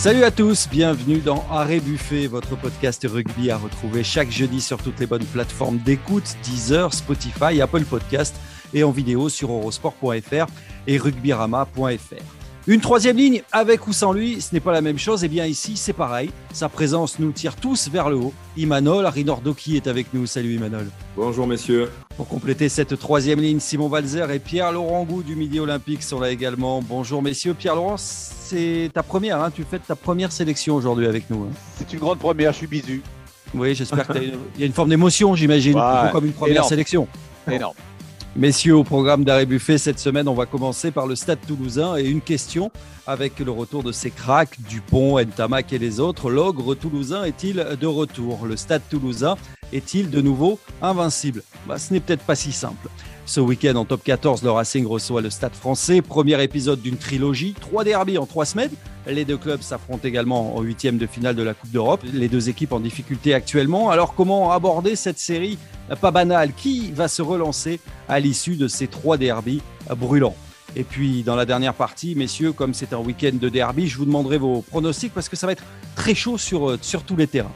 [0.00, 4.82] Salut à tous, bienvenue dans Arrêt Buffet, votre podcast rugby à retrouver chaque jeudi sur
[4.82, 8.34] toutes les bonnes plateformes d'écoute, Deezer, Spotify, Apple Podcast
[8.72, 10.46] et en vidéo sur eurosport.fr
[10.86, 12.39] et rugbyrama.fr.
[12.66, 15.22] Une troisième ligne, avec ou sans lui, ce n'est pas la même chose.
[15.22, 16.30] Et eh bien ici, c'est pareil.
[16.52, 18.34] Sa présence nous tire tous vers le haut.
[18.58, 20.26] Imanol, Rinordoki est avec nous.
[20.26, 20.86] Salut Imanol.
[21.16, 21.90] Bonjour messieurs.
[22.18, 26.30] Pour compléter cette troisième ligne, Simon Valzer et Pierre-Laurent Gou du Midi Olympique sont là
[26.30, 26.82] également.
[26.82, 27.54] Bonjour messieurs.
[27.54, 31.44] Pierre-Laurent, c'est ta première, hein tu fais ta première sélection aujourd'hui avec nous.
[31.44, 31.54] Hein.
[31.78, 33.02] c'est une grande première, je suis bisu.
[33.54, 35.80] Oui, j'espère qu'il y a une forme d'émotion, j'imagine,
[36.12, 37.08] comme une première sélection.
[37.50, 37.74] Énorme.
[38.36, 42.04] Messieurs, au programme d'arrêt buffet cette semaine, on va commencer par le Stade toulousain et
[42.04, 42.70] une question
[43.08, 46.30] avec le retour de ces cracks, Dupont, Ntamak et les autres.
[46.30, 48.46] L'ogre toulousain est-il de retour?
[48.46, 49.36] Le Stade toulousain
[49.72, 51.42] est-il de nouveau invincible?
[51.66, 52.88] Bah, Ce n'est peut-être pas si simple.
[53.26, 56.02] Ce week-end en top 14, le Racing reçoit le Stade français.
[56.02, 58.72] Premier épisode d'une trilogie, trois derbies en trois semaines.
[59.06, 62.00] Les deux clubs s'affrontent également en huitième de finale de la Coupe d'Europe.
[62.12, 63.90] Les deux équipes en difficulté actuellement.
[63.90, 65.58] Alors comment aborder cette série
[66.00, 66.52] pas banale?
[66.52, 69.62] Qui va se relancer à l'issue de ces trois derbies
[69.96, 70.36] brûlants?
[70.76, 74.06] Et puis dans la dernière partie, messieurs, comme c'est un week-end de derby, je vous
[74.06, 75.64] demanderai vos pronostics parce que ça va être
[75.94, 77.52] très chaud sur, sur tous les terrains.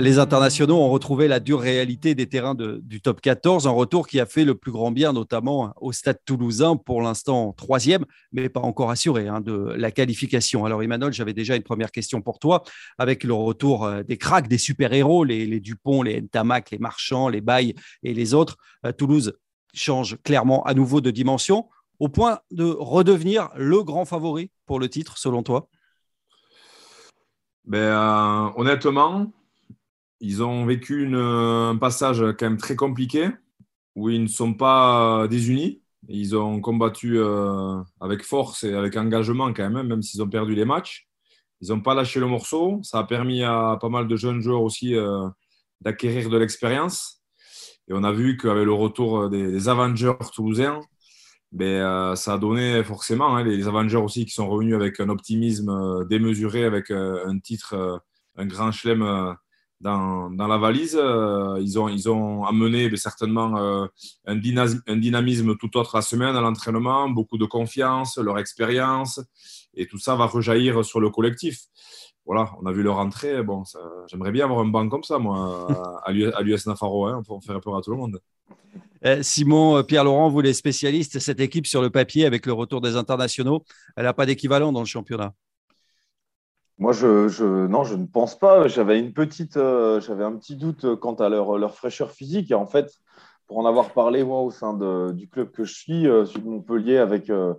[0.00, 4.18] Les internationaux ont retrouvé la dure réalité des terrains du top 14, un retour qui
[4.18, 8.60] a fait le plus grand bien, notamment au stade toulousain, pour l'instant troisième, mais pas
[8.60, 10.64] encore assuré hein, de la qualification.
[10.64, 12.62] Alors Emmanuel, j'avais déjà une première question pour toi,
[12.96, 17.42] avec le retour euh, des cracks, des super-héros, les, Dupont, les Ntamak, les Marchands, les
[17.42, 18.56] Baye et les autres.
[18.86, 19.34] Euh, Toulouse
[19.74, 24.88] change clairement à nouveau de dimension, au point de redevenir le grand favori pour le
[24.88, 25.68] titre, selon toi?
[27.66, 29.30] Ben, euh, Honnêtement,
[30.20, 33.30] ils ont vécu un passage quand même très compliqué
[33.96, 35.82] où ils ne sont pas désunis.
[36.08, 40.54] Ils ont combattu euh, avec force et avec engagement quand même, même s'ils ont perdu
[40.54, 41.08] les matchs.
[41.60, 42.80] Ils n'ont pas lâché le morceau.
[42.82, 45.28] Ça a permis à pas mal de jeunes joueurs aussi euh,
[45.80, 47.22] d'acquérir de l'expérience.
[47.88, 50.80] Et on a vu qu'avec le retour des, Avengers toulousains,
[51.52, 55.08] ben, euh, ça a donné forcément hein, les, Avengers aussi qui sont revenus avec un
[55.08, 58.02] optimisme démesuré, avec un titre,
[58.36, 59.36] un grand chelem
[59.80, 60.98] dans, dans la valise.
[61.00, 63.86] Euh, ils, ont, ils ont amené mais certainement euh,
[64.26, 69.20] un, dynamisme, un, dynamisme, tout autre la semaine à l'entraînement, beaucoup de confiance, leur expérience,
[69.74, 71.58] et tout ça va rejaillir sur le collectif.
[72.26, 73.42] Voilà, on a vu leur entrée.
[73.42, 73.64] Bon,
[74.06, 75.66] j'aimerais bien avoir un banc comme ça, moi,
[76.04, 78.20] à l'US Nafaro, hein, pour faire peur à tout le monde.
[79.02, 82.80] Eh, Simon, euh, Pierre-Laurent, vous les spécialistes, cette équipe sur le papier avec le retour
[82.80, 83.64] des internationaux,
[83.96, 85.32] elle n'a pas d'équivalent dans le championnat.
[86.80, 88.66] Moi, je, non, je ne pense pas.
[88.66, 92.50] J'avais une petite, euh, j'avais un petit doute quant à leur, leur, fraîcheur physique.
[92.50, 92.90] Et en fait,
[93.46, 94.72] pour en avoir parlé moi au sein
[95.12, 97.52] du club que je suis, euh, celui de Montpellier, avec, euh,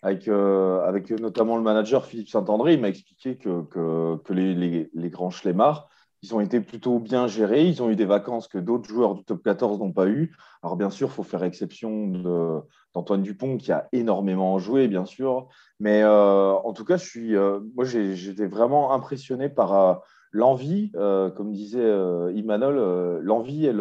[0.00, 5.10] avec, avec notamment le manager Philippe Saint-André, il m'a expliqué que, que, les, les, les,
[5.10, 5.88] grands schlemmards,
[6.22, 7.66] ils ont été plutôt bien gérés.
[7.66, 10.34] Ils ont eu des vacances que d'autres joueurs du top 14 n'ont pas eu.
[10.62, 12.62] Alors, bien sûr, il faut faire exception
[12.94, 15.48] d'Antoine Dupont, qui a énormément joué, bien sûr.
[15.80, 19.94] Mais euh, en tout cas, je suis, euh, moi, j'étais vraiment impressionné par euh,
[20.30, 21.90] l'envie, comme disait
[22.34, 23.74] Imanol, l'envie et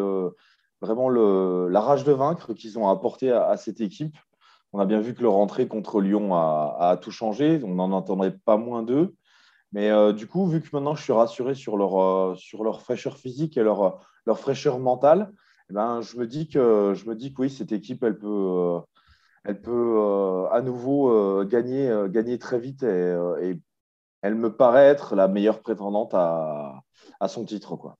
[0.81, 4.17] vraiment la rage de vaincre qu'ils ont apporté à, cette équipe.
[4.73, 7.61] On a bien vu que leur entrée contre Lyon a, a tout changé.
[7.63, 9.15] On n'en entendrait pas moins d'eux.
[9.71, 12.81] Mais euh, du coup, vu que maintenant je suis rassuré sur leur, euh, sur leur
[12.81, 15.31] fraîcheur physique et leur, leur fraîcheur mentale,
[15.69, 18.79] eh ben, je, me dis que, je me dis oui, cette équipe, elle peut, euh,
[19.45, 23.59] elle peut à nouveau gagner, gagner très vite et, et,
[24.23, 26.83] elle me paraît être la meilleure prétendante à,
[27.19, 27.75] à son titre.
[27.75, 27.97] Quoi.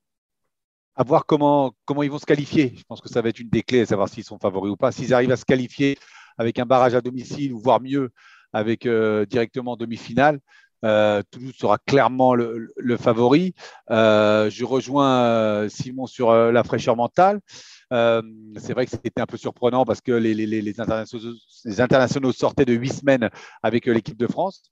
[0.94, 2.74] À voir comment, comment ils vont se qualifier.
[2.76, 4.76] Je pense que ça va être une des clés, à savoir s'ils sont favoris ou
[4.76, 4.92] pas.
[4.92, 5.98] S'ils arrivent à se qualifier
[6.38, 8.12] avec un barrage à domicile ou voire mieux
[8.52, 10.38] avec directement demi-finale,
[10.84, 13.54] euh, Toulouse sera clairement le, favori.
[13.90, 17.40] Euh, je rejoins euh, Simon sur la fraîcheur mentale.
[17.90, 22.92] c'est vrai que c'était un peu surprenant parce que les, les, internationaux, sortaient de huit
[22.92, 23.28] semaines
[23.62, 24.62] avec l'équipe de France,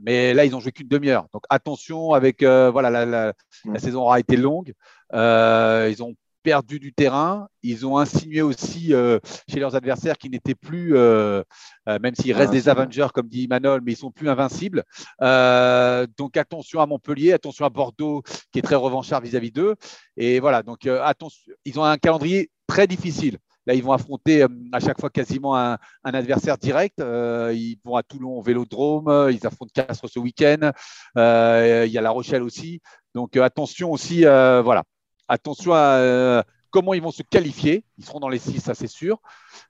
[0.00, 1.26] mais là ils ont joué qu'une demi-heure.
[1.32, 3.32] Donc attention avec voilà la, la,
[3.64, 4.72] la, saison aura été longue.
[5.12, 7.48] ils ont perdu du terrain.
[7.62, 9.18] Ils ont insinué aussi euh,
[9.48, 11.42] chez leurs adversaires qu'ils n'étaient plus, euh,
[11.88, 14.84] euh, même s'ils restent des Avengers, comme dit Manol, mais ils sont plus invincibles.
[15.20, 18.22] donc attention à Montpellier, attention à Bordeaux,
[18.52, 19.76] qui est très revanchard vis-à-vis d'eux.
[20.16, 23.38] Et voilà, donc attention, ils ont un calendrier très difficile.
[23.64, 26.98] Là, ils vont affronter à chaque fois quasiment un, adversaire direct.
[26.98, 30.72] ils vont à Toulon au Vélodrome, ils affrontent Castres ce week-end.
[31.16, 32.80] il y a La Rochelle aussi.
[33.14, 34.82] Donc attention aussi, voilà,
[35.32, 37.84] attention à, comment ils vont se qualifier.
[37.98, 39.20] Ils seront dans les six, ça c'est sûr.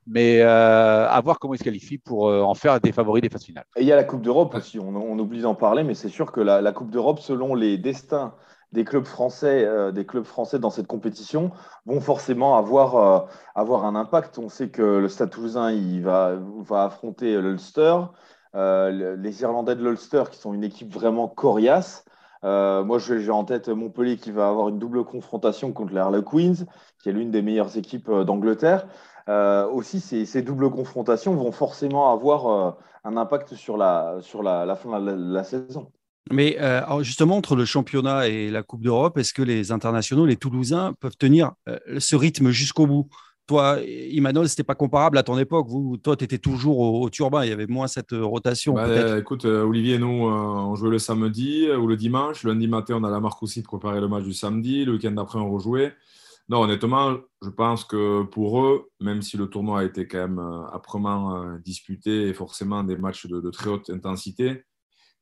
[0.06, 3.28] Mais euh, à voir comment ils se qualifient pour euh, en faire des favoris des
[3.28, 3.66] phases finales.
[3.76, 4.78] Et il y a la Coupe d'Europe aussi.
[4.78, 8.34] On, oublie d'en parler, mais c'est sûr que la, Coupe d'Europe, selon les destins
[8.72, 11.50] des clubs français, euh, des clubs français dans cette compétition
[11.84, 14.38] vont forcément avoir, avoir un impact.
[14.38, 17.96] On sait que le Stade Toulousain va affronter l'Ulster,
[18.54, 22.04] les Irlandais de l'Ulster qui sont une équipe vraiment coriace.
[22.44, 26.64] Euh, moi, j'ai en tête Montpellier qui va avoir une double confrontation contre les Harlequins,
[27.02, 28.86] qui est l'une des meilleures équipes euh, d'Angleterre.
[29.28, 35.00] Euh, aussi, ces, doubles confrontations vont forcément avoir un impact sur la, sur la, fin
[35.00, 35.92] de la, saison.
[36.32, 36.58] Mais
[37.02, 41.16] justement, entre le championnat et la Coupe d'Europe, est-ce que les internationaux, les Toulousains, peuvent
[41.16, 41.52] tenir
[41.98, 43.08] ce rythme jusqu'au bout?
[43.52, 45.66] Toi, Imanol, c'était pas comparable à ton époque.
[45.68, 47.44] Vous, toi, tu étais toujours au, turbin.
[47.44, 48.72] Il y avait moins cette euh, rotation.
[48.72, 52.44] Bah, écoute, euh, Olivier et nous, euh, on jouait le samedi ou le dimanche.
[52.44, 54.86] Le lundi matin, on a la marque aussi de préparer le match du samedi.
[54.86, 55.92] Le week-end d'après, on rejouait.
[56.48, 60.40] Non, honnêtement, je pense que pour eux, même si le tournoi a été quand même
[60.72, 64.64] âprement disputé et forcément des matchs de, de, très haute intensité,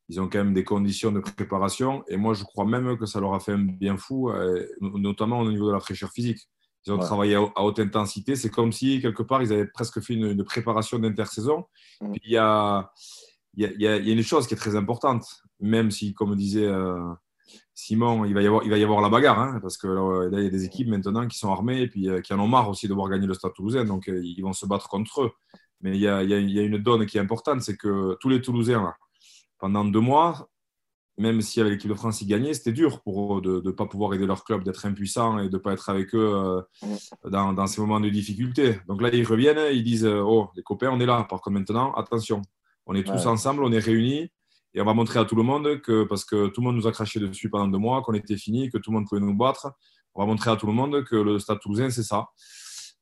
[0.09, 2.05] ils ont quand même des conditions de préparation.
[2.07, 4.31] Et moi, je crois même que ça leur a fait un bien fou,
[4.81, 6.49] notamment au niveau de la fraîcheur physique.
[6.87, 8.37] Ils ont travaillé à, haute intensité.
[8.37, 11.67] C'est comme si, quelque part, ils avaient presque fait une, préparation d'intersaison.
[12.01, 12.15] Mm.
[12.25, 12.91] Il y a,
[13.55, 15.27] il, y a, une chose qui est très importante,
[15.61, 16.99] même si, comme disait euh,
[17.75, 20.39] Simon, il va, y avoir, il va y avoir la bagarre, hein, parce que là,
[20.39, 22.49] il y a des équipes maintenant qui sont armées et puis euh, qui en ont
[22.49, 25.23] marre aussi de voir gagner le Stade toulousain, donc euh, ils vont se battre contre
[25.23, 25.33] eux.
[25.81, 28.29] Mais il y a, il y a une donne qui est importante, c'est que tous
[28.29, 28.93] les Toulousains,
[29.59, 30.50] pendant deux mois,
[31.19, 33.87] même si avec l'équipe de France ils gagnaient, c'était dur pour eux de ne pas
[33.87, 36.63] pouvoir aider leur club, d'être impuissant et de ne pas être avec eux euh,
[37.29, 38.79] dans, ces moments de difficulté.
[38.89, 41.27] Donc là, ils reviennent, ils disent euh, Oh, les copains, on est là.
[41.29, 42.43] Par contre, maintenant, attention,
[42.87, 44.31] on est tous ensemble, on est réunis
[44.73, 46.87] et on va montrer à tout le monde que, parce que tout le monde nous
[46.87, 49.35] a craché dessus pendant deux mois, qu'on était fini, que tout le monde pouvait nous
[49.35, 49.73] battre,
[50.15, 52.29] on va montrer à tout le monde que le Stade toulousain, c'est ça.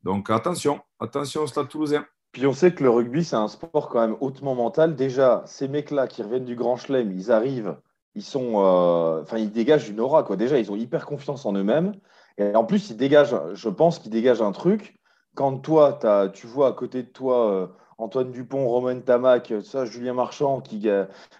[0.03, 2.05] Donc attention, attention au Stade toulousain.
[2.33, 4.97] Puis on sait que le rugby, c'est un sport quand même hautement mental.
[4.97, 7.77] Déjà, ces mecs-là qui reviennent du Grand Chelem, ils arrivent
[8.19, 10.37] ils sont, euh, enfin, ils dégagent une aura quoi.
[10.37, 11.93] Déjà, ils ont hyper confiance en eux-mêmes.
[12.37, 14.97] Et en plus, ils dégagent, je pense qu'ils dégagent un truc.
[15.37, 17.67] Quand toi, as, tu vois à côté de toi euh,
[17.99, 20.89] Antoine Dupont, Romain Tamac, ça, Julien Marchand, qui,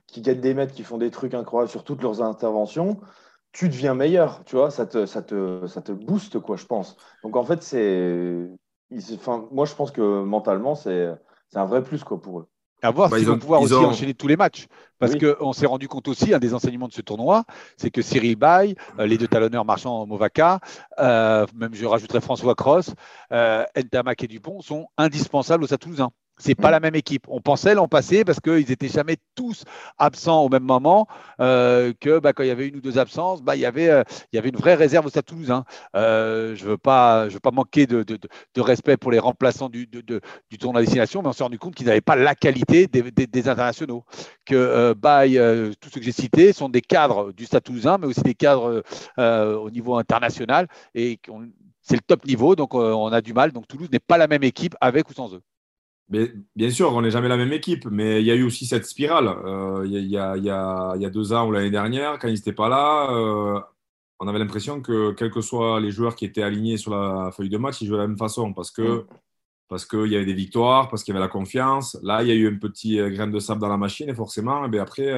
[0.07, 3.01] qui gagnent des mètres, qui font des trucs incroyables sur toutes leurs interventions,
[3.53, 6.97] tu deviens meilleur, tu vois, ça te, ça te, ça te booste, quoi, je pense.
[7.25, 8.49] Donc en fait, c'est,
[9.51, 11.09] moi, je pense que mentalement, c'est,
[11.49, 12.49] c'est un vrai plus, quoi, pour eux.
[12.83, 14.67] À voir bah, s'ils vont pouvoir aussi enchaîner tous les matchs.
[14.99, 17.45] Parce qu'on s'est rendu compte aussi, un des enseignements de ce tournoi,
[17.77, 20.61] c'est que Cyril Bay, euh, les deux talonneurs marchands Movaca,
[20.99, 22.95] euh, même je rajouterai François Cross,
[23.33, 26.11] euh, Ntamak et Dupont sont indispensables au Toulousain.
[26.39, 27.25] C'est pas la même équipe.
[27.29, 29.65] On pensait l'an passé parce qu'ils étaient jamais tous
[29.99, 31.09] absents au même moment
[31.41, 33.91] euh, que bah, quand il y avait une ou deux absences, bah, il, y avait,
[33.91, 35.65] euh, il y avait une vraie réserve au Stade Toulousain.
[35.97, 38.19] Euh, je ne veux, pas, manquer de, de,
[38.55, 41.87] de, respect pour les remplaçants du, du tournoi destination, mais on s'est rendu compte qu'ils
[41.87, 44.05] n'avaient pas la qualité des, internationaux.
[44.47, 45.41] Que Baye,
[45.81, 48.83] tous ceux que j'ai cités sont des cadres du Stade Toulousain, mais aussi des cadres
[49.17, 50.69] au niveau international.
[50.95, 51.19] Et
[51.83, 53.53] c'est le top niveau, donc on a du mal.
[53.53, 55.43] Donc Toulouse n'est pas la même équipe avec ou sans eux
[56.09, 58.87] bien sûr, on n'est jamais la même équipe, mais il y a eu aussi cette
[58.87, 59.29] spirale.
[59.29, 63.61] Euh, il, y a, deux ans ou l'année dernière, quand ils n'étaient pas là, euh,
[64.21, 67.51] on avait l'impression que quels que soient les joueurs qui étaient alignés sur la feuille
[67.51, 69.07] de match, ils jouaient de la même façon parce que mm.
[69.69, 71.99] parce qu'il y avait des victoires, parce qu'il y avait la confiance.
[72.03, 74.15] Là, il y a eu un petit euh, grain de sable dans la machine et
[74.15, 75.13] forcément, et eh après,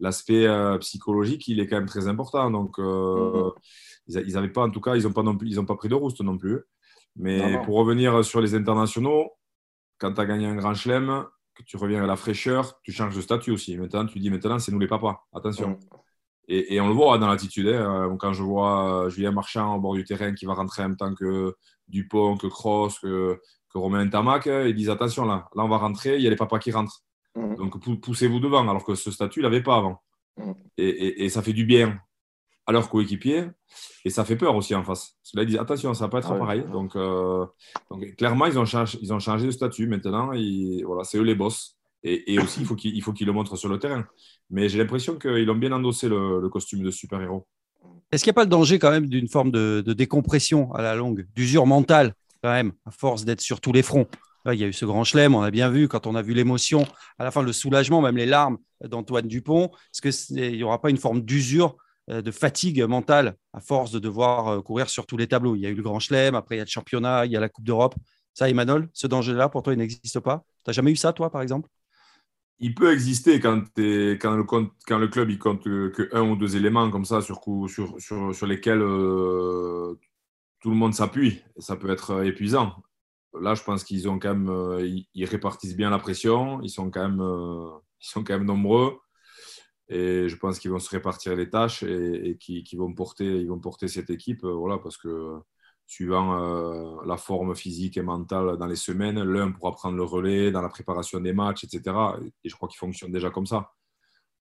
[0.00, 0.48] l'aspect
[0.80, 2.50] psychologique, il est quand même très important.
[2.50, 3.52] Donc, mm.
[4.08, 5.88] ils n'avaient pas, en tout cas, ils n'ont pas, non plus, ils ont pas pris
[5.88, 6.60] de rouste non plus.
[7.14, 9.30] Mais pour revenir sur les internationaux,
[10.02, 13.14] quand tu as gagné un grand chelem, que tu reviens à la fraîcheur, tu changes
[13.14, 13.78] de statut aussi.
[13.78, 15.24] Maintenant, tu dis maintenant, c'est nous les papas.
[15.32, 15.78] Attention.
[16.48, 17.68] Et, on le voit dans l'attitude.
[17.68, 18.16] Hein.
[18.18, 20.96] Quand je vois euh, Julien Marchand au bord du terrain qui va rentrer en même
[20.96, 21.54] temps que
[21.86, 23.40] Dupont, que Cross, que,
[23.72, 26.36] que Romain Tamac, ils disent attention, là, là, on va rentrer, il y a les
[26.36, 27.02] papas qui rentrent.
[27.36, 27.54] Mm.
[27.54, 30.02] Donc, poussez-vous devant, alors que ce statut, il n'avait pas avant.
[30.36, 30.52] Mm.
[30.78, 32.00] et, ça fait du bien
[32.66, 33.46] à leurs coéquipiers.
[34.04, 35.16] Et ça fait peur aussi en face.
[35.22, 36.64] Parce que là, ils disent attention, ça va pas être pareil.
[36.70, 37.46] Donc, euh,
[37.90, 39.86] donc, clairement, ils ont, changé, ils ont changé de statut.
[39.86, 40.32] Maintenant,
[40.84, 41.76] voilà, c'est eux les boss.
[42.02, 44.04] Et, et aussi, il faut qu'ils le montrent sur le terrain.
[44.50, 47.46] Mais j'ai l'impression qu'ils ont bien endossé le, costume de super-héros.
[48.10, 50.94] Est-ce qu'il n'y a pas le danger quand même d'une forme de, décompression à la
[50.94, 54.06] longue, d'usure mentale quand même, à force d'être sur tous les fronts
[54.50, 56.34] il y a eu ce grand chelem, on a bien vu quand on a vu
[56.34, 56.84] l'émotion,
[57.16, 59.70] à la fin le soulagement, même les larmes d'Antoine Dupont.
[59.94, 63.98] Est-ce qu'il n'y aura pas une forme d'usure euh, de fatigue mentale à force de
[63.98, 65.54] devoir euh, courir sur tous les tableaux.
[65.54, 67.36] Il y a eu le Grand Chelem, après il y a le championnat, il y
[67.36, 67.94] a la Coupe d'Europe.
[68.34, 70.44] Ça, Emmanuel, ce danger-là, pour toi, il n'existe pas?
[70.64, 71.68] Tu n'as jamais eu ça, toi, par exemple?
[72.58, 75.66] Il peut exister quand, le, club il compte
[76.12, 77.40] un ou deux éléments comme ça sur,
[78.46, 79.98] lesquels euh,
[80.60, 82.72] tout le monde s'appuie ça peut être épuisant.
[83.40, 87.08] Là, je pense qu'ils ont quand même, ils, répartissent bien la pression, ils sont quand
[87.08, 87.20] même,
[88.00, 88.96] ils sont quand même nombreux.
[89.92, 93.48] Et je pense qu'ils vont se répartir les tâches et, et qui, vont porter, ils
[93.48, 95.38] vont porter cette équipe, voilà, parce que
[95.86, 99.22] suivant euh, la forme physique et mentale dans les semaines.
[99.22, 101.94] L'un pourra prendre le relais dans la préparation des matchs, etc.
[102.44, 103.72] Et je crois qu'il fonctionne déjà comme ça.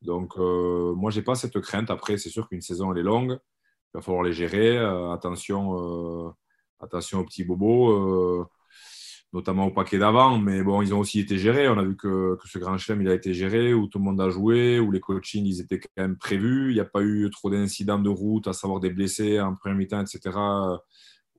[0.01, 1.91] Donc, euh, moi, je n'ai pas cette crainte.
[1.91, 3.38] Après, c'est sûr qu'une saison, elle est longue.
[3.93, 4.77] Il va falloir les gérer.
[4.77, 6.34] Euh, attention,
[6.79, 8.48] attention aux petits bobos,
[9.34, 10.38] notamment au paquet d'avant.
[10.38, 11.68] Mais bon, ils ont aussi été gérés.
[11.70, 14.06] On a vu que, que, ce grand chelem, il a été géré, où tout le
[14.06, 16.72] monde a joué, où les coachings, ils étaient quand même prévus.
[16.72, 19.78] Il n'y a pas eu trop d'incidents de route, à savoir des blessés en première
[19.78, 20.32] mi-temps, etc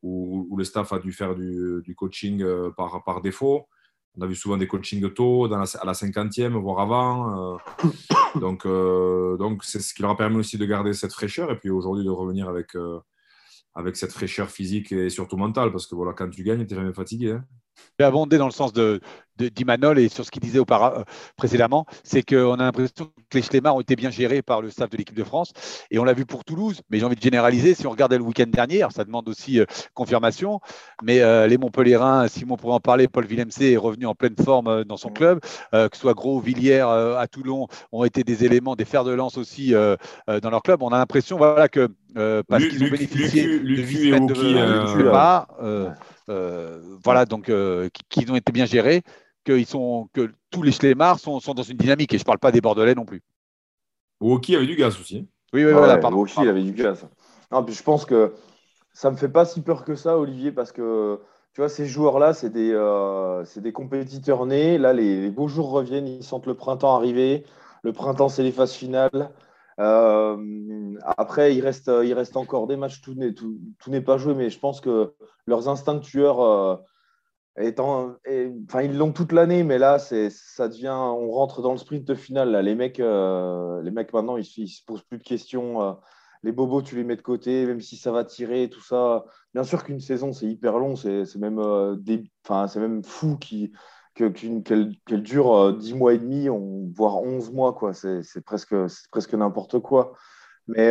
[0.03, 3.69] où, le staff a dû faire du, coaching euh, par, par, défaut.
[4.17, 7.55] On a vu souvent des coachings tôt, dans à la cinquantième, voire avant.
[7.55, 7.89] Euh.
[8.41, 11.59] donc, euh, donc c'est ce qui leur a permis aussi de garder cette fraîcheur et
[11.59, 12.77] puis aujourd'hui de revenir avec,
[13.75, 15.73] avec cette fraîcheur physique et surtout mentale.
[15.73, 17.33] Parce que voilà, quand tu gagnes, tu n'es jamais fatigué.
[17.33, 17.45] Hein.
[17.77, 19.01] Je vais abonder dans le sens de,
[19.39, 21.05] d'Imanol et sur ce qu'il disait auparavant, euh,
[21.37, 24.91] précédemment, c'est qu'on a l'impression que les Schlemar ont été bien gérés par le staff
[24.91, 25.53] de l'équipe de France.
[25.91, 27.75] Et on l'a vu pour Toulouse, mais j'ai envie de généraliser.
[27.75, 30.61] Si on regardait le week-end dernier, ça demande aussi euh, confirmation,
[31.03, 34.85] mais euh, les Montpellierins, Simon pourrait en parler, Paul Villemc est revenu en pleine forme
[34.85, 35.41] dans son club,
[35.73, 39.37] que ce soit Gros, Villiers à Toulon, ont été des éléments, des fers de lance
[39.37, 40.83] aussi dans leur club.
[40.83, 41.89] On a l'impression voilà, que
[42.49, 43.83] parce qu'ils ont bénéficié de
[46.29, 47.51] euh, voilà, donc
[48.09, 49.03] qui, ont été bien gérés
[49.45, 52.13] que, sont, que tous les Schlemar sont, sont, dans une dynamique.
[52.15, 53.23] Et je ne parle pas des Bordelais non plus.
[54.21, 55.27] Woki avait du gaz aussi.
[55.53, 55.99] Oui, oui, voilà.
[55.99, 57.07] Pardon, il avait du gaz.
[57.51, 58.35] Non, puis je pense que
[58.93, 61.21] ça ne me fait pas si peur que ça, Olivier, parce que
[61.53, 64.79] tu vois, ces joueurs-là, c'est des, euh, des compétiteurs nés.
[64.79, 67.45] Là, les, beaux jours reviennent, ils sentent le printemps arriver.
[67.83, 69.31] Le printemps, c'est les phases finales.
[69.79, 74.35] Euh, après, il reste, il reste encore des matchs, tout n'est tout, tout pas joué,
[74.35, 75.13] mais je pense que
[75.47, 76.83] leurs instincts tueurs
[77.59, 82.51] enfin, ils l'ont toute l'année, mais là, ça devient, on rentre dans le sprint final.
[82.51, 82.63] Là.
[82.63, 85.83] Les mecs, euh, les mecs maintenant, ils, ne se posent plus de questions.
[85.83, 85.93] Euh.
[86.43, 89.25] les bobos, tu les mets de côté, même si ça va tirer, tout ça.
[89.55, 90.97] Bien sûr qu'une saison, c'est hyper long.
[90.97, 91.97] C'est, même, euh,
[92.77, 96.49] même fou qu'elle, dure 10 mois et demi,
[96.95, 97.77] voire 11 mois.
[97.93, 100.15] C'est, presque, n'importe quoi.
[100.69, 100.91] Mais,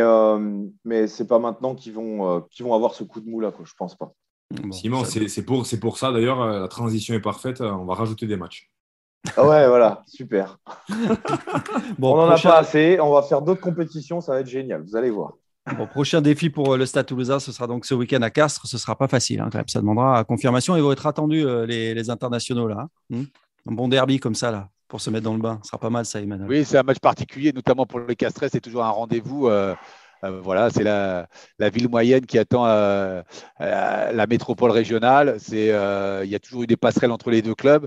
[0.84, 3.64] mais c'est pas maintenant qu'ils vont, avoir ce coup de mou là, quoi.
[3.76, 4.14] pense pas.
[4.72, 7.60] Simon, c'est pour, pour ça d'ailleurs, euh, la transition est parfaite.
[7.60, 8.70] Euh, on va rajouter des matchs.
[9.36, 10.58] Ah ouais, voilà, super.
[11.98, 12.98] bon, on n'en a pas assez.
[13.00, 14.20] On va faire d'autres compétitions.
[14.20, 14.82] Ça va être génial.
[14.82, 15.34] Vous allez voir.
[15.78, 18.66] Bon, prochain défi pour euh, le Stade Toulousain, ce sera donc ce week-end à Castres.
[18.66, 19.68] Ce ne sera pas facile, hein, quand même.
[19.68, 20.76] Ça demandera confirmation.
[20.76, 22.78] Ils vont être attendus, les, internationaux, là.
[22.80, 22.88] Hein.
[23.10, 23.24] Hmm.
[23.68, 25.60] Un bon derby comme ça, là, pour se mettre dans le bain.
[25.62, 26.48] Ce sera pas mal, ça, Emmanuel.
[26.48, 28.44] Oui, c'est un match particulier, notamment pour les Castres.
[28.50, 29.46] C'est toujours un rendez-vous.
[29.48, 29.74] Euh,
[30.22, 31.26] voilà, c'est la,
[31.70, 33.22] ville moyenne qui attend euh,
[33.60, 35.36] euh, la métropole régionale.
[35.38, 37.86] C'est, il y a toujours eu des passerelles entre les deux clubs.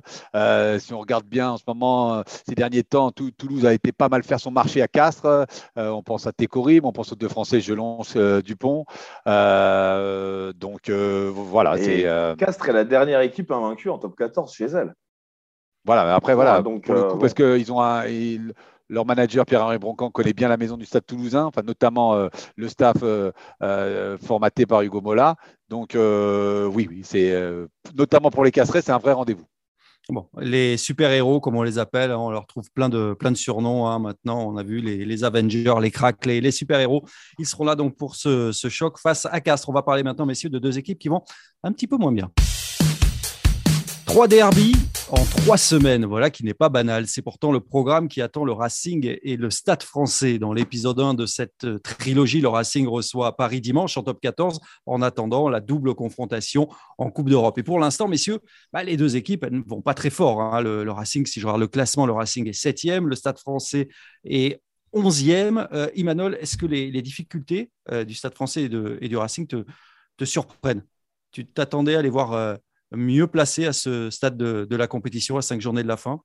[0.79, 4.23] si on regarde bien en ce moment, ces derniers temps, Toulouse a été pas mal
[4.23, 5.45] faire son marché à Castres.
[5.75, 8.01] on pense à Técorim, on pense aux deux Français, Gelons,
[8.43, 8.85] Dupont.
[9.25, 11.77] donc voilà.
[11.77, 12.05] c'est,
[12.37, 14.93] Castres est la dernière équipe invaincue en top 14 chez elle.
[15.85, 18.05] Voilà, après, voilà, donc, parce qu'ils ont un,
[18.89, 22.67] leur manager Pierre-Henri Broncan connaît bien la maison du Stade Toulousain, enfin notamment euh, le
[22.69, 25.35] staff euh, euh, formaté par Hugo Mola.
[25.69, 27.33] Donc oui, oui, c'est
[27.95, 29.45] notamment pour les casserets, c'est un vrai rendez-vous.
[30.09, 33.37] Bon, les super-héros, comme on les appelle, hein, on leur trouve plein de, plein de
[33.37, 33.87] surnoms.
[33.87, 33.97] Hein.
[33.97, 37.03] Maintenant, on a vu les, Avengers, les cracks, les, super-héros.
[37.39, 39.67] Ils seront là donc pour ce, ce choc face à Castres.
[39.67, 41.23] On va parler maintenant, messieurs, de deux équipes qui vont
[41.63, 42.29] un petit peu moins bien.
[44.05, 44.75] Trois derbies
[45.11, 47.07] en trois semaines, voilà, qui n'est pas banal.
[47.07, 50.39] C'est pourtant le programme qui attend le Racing et le Stade français.
[50.39, 54.59] Dans l'épisode 1 de cette euh, trilogie, le Racing reçoit Paris dimanche en top 14,
[54.85, 57.57] en attendant la double confrontation en Coupe d'Europe.
[57.59, 58.39] Et pour l'instant, messieurs,
[58.73, 60.41] bah, les deux équipes ne vont pas très fort.
[60.41, 60.61] Hein.
[60.61, 63.89] Le, Racing, si je regarde le classement, le Racing est septième, le Stade français
[64.23, 64.59] est
[64.93, 65.67] 11e.
[65.71, 69.65] Euh, Imanol, est-ce que les, difficultés euh, du Stade français et, du Racing te,
[70.17, 70.83] te, surprennent?
[71.31, 72.57] Tu t'attendais à les voir
[72.95, 76.21] mieux placé à ce stade de, la compétition, à cinq journées de la fin?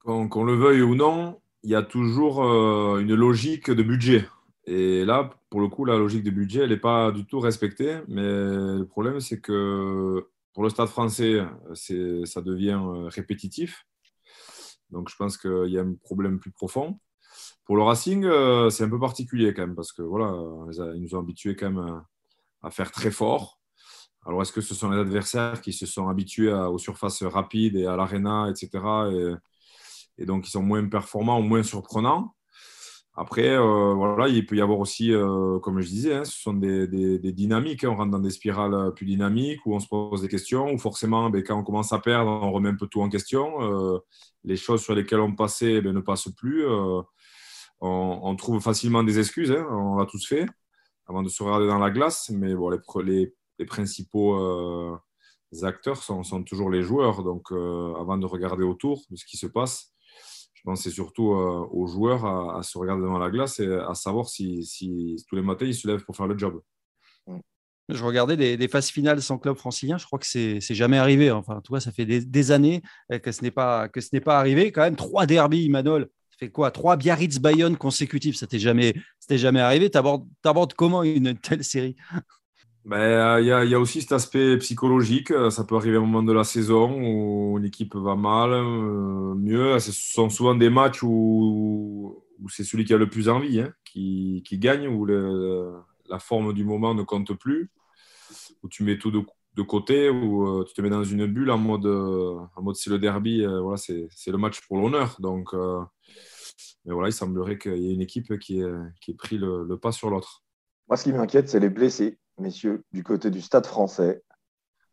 [0.00, 4.28] Qu'on le veuille ou non, il y a toujours euh, une logique de budget.
[4.66, 8.00] Et là, pour le coup, la logique de budget, elle n'est pas du tout respectée.
[8.08, 11.42] Mais le problème, c'est que pour le stade français,
[11.74, 13.86] ça devient euh, répétitif.
[14.90, 16.98] Donc, je pense qu'il y a un problème plus profond.
[17.64, 20.34] Pour le Racing, euh, c'est un peu particulier quand même, parce que voilà,
[20.94, 22.02] ils nous ont habitués quand même
[22.62, 23.58] à faire très fort.
[24.26, 27.86] Alors, est-ce que ce sont les adversaires qui se sont habitués aux surfaces rapides et
[27.86, 28.70] à l'arena, etc.
[30.18, 32.34] Et, donc, ils sont moins performants ou moins surprenants?
[33.16, 35.12] Après, voilà, il peut y avoir aussi,
[35.62, 36.88] comme je disais, hein, ce sont des,
[37.32, 37.84] dynamiques.
[37.84, 37.90] Hein.
[37.90, 41.30] on rentre dans des spirales plus dynamiques où on se pose des questions, où forcément,
[41.30, 44.00] ben, quand on commence à perdre, on remet un peu tout en question.
[44.42, 46.66] les choses sur lesquelles on passait ben, ne passent plus.
[47.80, 50.46] On, trouve facilement des excuses, hein, on l'a tous fait,
[51.06, 52.30] avant de se regarder dans la glace.
[52.30, 53.34] Mais bon, les, les
[53.66, 54.98] principaux
[55.62, 57.22] acteurs sont, toujours les joueurs.
[57.22, 59.92] Donc, euh, avant de regarder autour de ce qui se passe,
[60.54, 63.72] je pense que c'est surtout euh, aux joueurs à, se regarder devant la glace et
[63.72, 64.66] à savoir si,
[65.28, 66.60] tous les matins ils se lèvent pour faire le job.
[67.90, 69.98] Je regardais des, phases finales sans club francilien.
[69.98, 71.30] Je crois que c'est jamais arrivé.
[71.30, 72.82] Enfin, tu vois, ça fait des, années
[73.22, 74.72] que ce n'est pas que ce n'est pas arrivé.
[74.72, 76.08] Quand même, trois derbies, Manol.
[76.30, 76.70] Ça fait quoi?
[76.70, 78.36] Trois Biarritz Bayonne consécutifs.
[78.36, 78.94] Ça t'est jamais,
[79.28, 79.90] jamais arrivé.
[79.90, 81.94] Tu abordes comment une telle série?
[82.84, 85.30] Ben, euh, il y, a, y, a aussi cet aspect psychologique.
[85.30, 89.34] Euh, ça peut arriver à un moment de la saison où l'équipe va mal, euh,
[89.34, 89.78] mieux.
[89.78, 94.42] Ce sont souvent des matchs où, c'est celui qui a le plus envie hein, qui,
[94.52, 97.70] gagne, où la forme du moment ne compte plus,
[98.62, 101.86] où tu mets tout de, côté, où tu te mets dans une bulle en mode,
[101.86, 105.16] en mode c'est le derby, voilà, c'est le match pour l'honneur.
[105.20, 105.54] Donc,
[106.84, 110.10] mais voilà, il semblerait qu'il y ait une équipe qui ait, pris le pas sur
[110.10, 110.42] l'autre.
[110.88, 114.22] Moi, ce qui m'inquiète, c'est les blessés messieurs, du côté du stade français.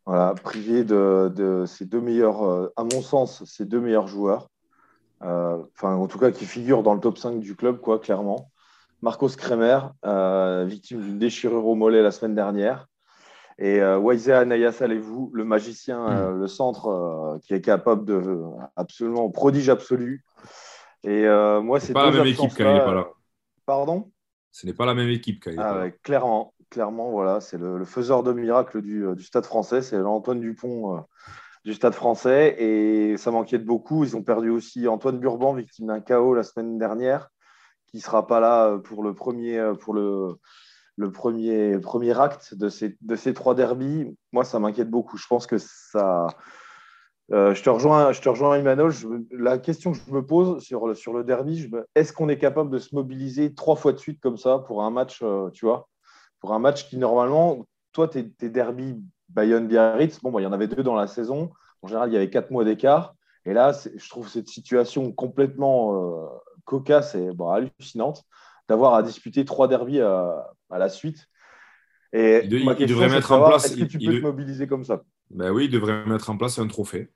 [0.06, 4.50] Voilà, privé de, de ces deux meilleurs, euh, à mon sens, ces deux meilleurs joueurs.
[5.24, 8.52] Euh, enfin, en tout cas, qui figurent dans le top 5 du club, quoi, clairement.
[9.02, 12.88] Marcos Kremer, euh, victime d'une déchirure au mollet la semaine dernière.
[13.58, 16.40] Et euh, Anaya Salevou, le magicien, mm.
[16.40, 18.42] le centre, qui est capable de
[18.76, 20.24] absolument prodige absolu.
[21.04, 21.28] Et
[21.62, 23.08] moi, c'est pas la même équipe quand il n'est pas là.
[23.66, 24.12] Pardon?
[24.52, 28.34] Ce n'est pas la même équipe quand ah, Clairement, clairement, voilà, c'est le, faiseur de
[28.34, 31.02] miracles du, euh, Stade français, c'est Antoine Dupont euh,
[31.66, 34.04] du Stade français, et ça m'inquiète beaucoup.
[34.04, 37.30] Ils ont perdu aussi Antoine Burban, victime d'un chaos la semaine dernière,
[37.88, 39.60] qui ne sera pas là euh, pour le premier
[42.20, 44.18] acte de ces, de ces trois derbies.
[44.32, 45.18] Moi, ça m'inquiète beaucoup.
[45.18, 46.28] Je pense que ça.
[47.32, 48.92] Je, te rejoins, je te rejoins, Emmanuel.
[49.32, 52.70] la question que je me pose sur le, sur le derby, est-ce qu'on est capable
[52.70, 55.88] de se mobiliser trois fois de suite comme ça pour un match, tu vois
[56.42, 58.98] pour un match qui, normalement, toi, tes, derby
[59.30, 61.52] Bayonne-Biarritz, bon, il y en avait deux dans la saison.
[61.82, 63.16] En général, il y avait quatre mois d'écart.
[63.46, 66.28] Et là, je trouve cette situation complètement euh,
[66.66, 68.24] cocasse et hallucinante
[68.68, 71.28] d'avoir à disputer trois derbies à, la suite.
[72.14, 73.66] Et il, ma devrait mettre en place.
[73.66, 75.02] Est-ce que tu peux te mobiliser comme ça?
[75.30, 77.10] Ben Oui, il devrait mettre en place un trophée.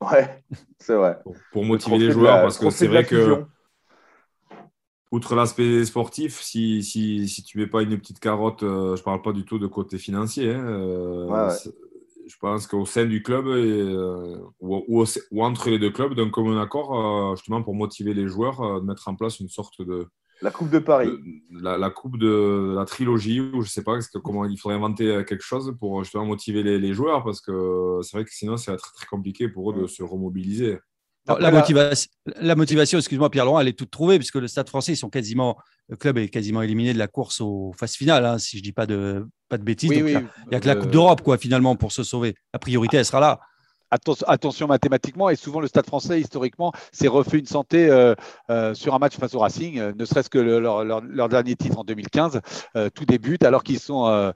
[0.00, 0.42] Ouais,
[0.78, 1.18] c'est vrai.
[1.52, 3.44] Pour, motiver les joueurs, parce que c'est vrai que
[5.12, 9.00] outre l'aspect sportif, si, si, si tu ne mets pas une petite carotte, euh, je
[9.00, 11.50] ne parle pas du tout de côté financier, hein, euh,
[12.26, 15.04] je pense qu'au sein du club euh, ou,
[15.40, 19.16] entre les deux clubs, d'un commun accord, justement pour motiver les joueurs, de mettre en
[19.16, 20.06] place une sorte de.
[20.42, 21.10] La Coupe de Paris.
[21.50, 25.44] la, Coupe de la trilogie, ou je ne sais pas comment il faudrait inventer quelque
[25.44, 28.92] chose pour justement motiver les, les joueurs, parce que c'est vrai que sinon, c'est très,
[28.94, 30.78] très compliqué pour eux de se remobiliser
[31.38, 34.96] la, motivation, la motivation, excuse-moi Pierre-Laurent, elle est toute trouvée puisque le Stade français, ils
[34.96, 35.56] sont quasiment,
[35.88, 38.72] le club est quasiment éliminé de la course aux phases finales, hein, si je dis
[38.72, 39.90] pas de, pas de bêtises.
[39.92, 42.34] il n'y a, que la Coupe d'Europe quoi, finalement pour se sauver.
[42.52, 43.40] La priorité, elle sera là
[43.90, 48.14] attention mathématiquement, et souvent le Stade français, historiquement, s'est refait une santé euh,
[48.50, 51.84] euh, sur un match face au Racing, euh, ne serait-ce que leur, dernier titre en
[51.84, 52.40] 2015,
[52.94, 54.32] tout débute alors qu'ils sont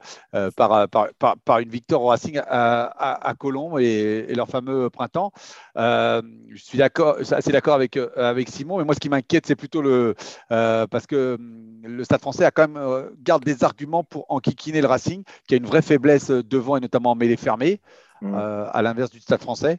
[0.55, 3.33] par, une victoire au Racing à, à,
[3.79, 5.31] et, leur fameux printemps.
[5.75, 6.21] je
[6.55, 10.15] suis d'accord, assez d'accord avec, avec Simon, mais moi ce qui m'inquiète, c'est plutôt le.
[10.49, 14.87] parce que hum, le Stade français a quand même garde des arguments pour enquiquiner le
[14.87, 17.79] Racing, qui a une vraie faiblesse devant et notamment en mêlée fermée.
[18.21, 18.33] Mm.
[18.33, 19.77] Euh, à l'inverse du Stade français.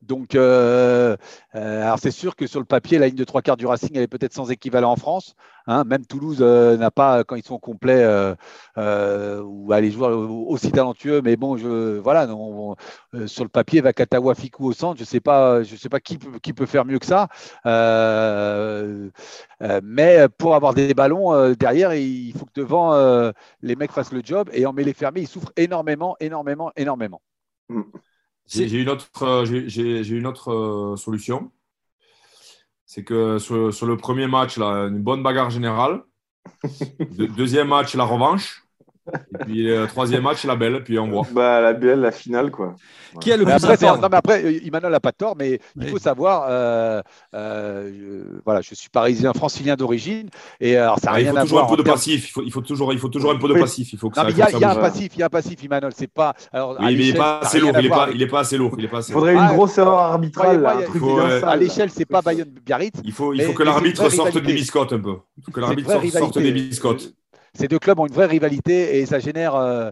[0.00, 1.16] Donc, euh,
[1.56, 4.02] euh, c'est sûr que sur le papier, la ligne de trois quarts du Racing, elle
[4.02, 5.34] est peut-être sans équivalent en France.
[5.66, 5.82] Hein.
[5.84, 8.06] Même Toulouse n'a pas, quand ils sont complets,
[8.76, 11.20] ou les joueurs aussi talentueux.
[11.20, 11.56] Mais bon,
[12.00, 12.28] voilà,
[13.26, 16.16] sur le papier, Vakatawa, Fikou au centre, je ne sais pas, je sais pas qui,
[16.42, 17.26] qui, peut faire mieux que ça.
[19.82, 24.48] mais pour avoir des ballons derrière, il faut que devant, les mecs fassent le job.
[24.52, 27.20] Et en mêlée fermée, ils souffrent énormément, énormément, énormément.
[28.46, 31.52] J'ai une autre, euh, j'ai une autre euh, solution.
[32.86, 36.02] C'est que sur, le premier match, là, une bonne bagarre générale.
[37.36, 38.67] deuxième match, la revanche.
[39.40, 41.26] Et puis le troisième match, la belle, puis on voit.
[41.32, 42.74] Bah, la belle, la finale, quoi.
[43.20, 45.34] Qui a le Mais plus après, à non, mais après, euh, Emmanuel n'a pas tort,
[45.38, 45.88] mais il Oui.
[45.88, 47.00] faut savoir, euh,
[47.34, 50.28] euh, je- voilà, je suis parisien, francilien d'origine,
[50.60, 52.28] et alors ça n'a Ah, il faut toujours un peu de passif.
[52.28, 53.60] Il faut, il faut toujours, il faut toujours un peu de Oui.
[53.60, 53.92] passif.
[53.92, 55.20] Il faut que Non, ça, mais il y a, il y a un passif, il
[55.20, 55.92] y a un passif, Emmanuel.
[55.96, 56.34] C'est pas.
[56.52, 57.72] Alors, Oui, mais il n'est pas assez lourd.
[57.78, 58.74] Il n'est pas, avec- il est pas assez lourd.
[58.78, 59.20] Il est pas assez Il lourd.
[59.22, 61.40] faudrait une Ah, grosse erreur arbitrale, là, faut, euh.
[61.46, 63.00] À l'échelle, c'est pas Bayonne Biarritz.
[63.04, 65.16] Il faut, il faut que l'arbitre sorte des biscottes un peu.
[65.38, 67.14] Il faut que l'arbitre sorte des biscottes.
[67.58, 69.90] Ces deux clubs ont une vraie rivalité et ça génère euh,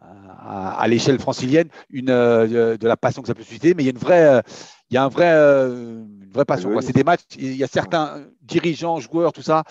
[0.00, 3.86] à, à l'échelle francilienne une, euh, de la passion que ça peut susciter, mais il
[3.86, 4.42] y a une vraie, euh,
[4.90, 6.80] il y a un vrai, une vraie passion.
[6.80, 9.64] C'est des matchs, il y a certains dirigeants, joueurs, tout ça,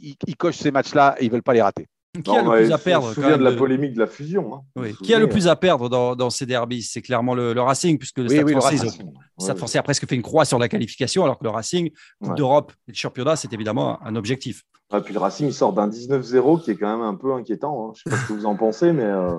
[0.00, 1.88] ils, ils cochent ces matchs-là et ils veulent pas les rater.
[2.22, 4.06] Qui a le plus à perdre quand souvient même de la de- polémique de la
[4.06, 4.54] fusion.
[4.54, 4.60] hein.
[4.76, 4.94] Oui.
[5.02, 7.98] Qui a le plus à perdre dans, dans ces derbies C'est clairement le, le Racing,
[7.98, 9.00] puisque le Oui, Stade oui, le français, Racing.
[9.00, 11.38] ils ont- le Stade Ouais, français a presque fait une croix sur la qualification, alors
[11.38, 12.34] que le Racing, Coupe Ouais.
[12.36, 14.62] d'Europe et le championnat, c'est évidemment un objectif.
[14.92, 17.88] Ah, puis le Racing sort d'un 19-0 qui est quand même un peu inquiétant.
[17.88, 17.92] hein.
[17.96, 19.34] Je ne sais pas ce que vous en pensez, mais euh,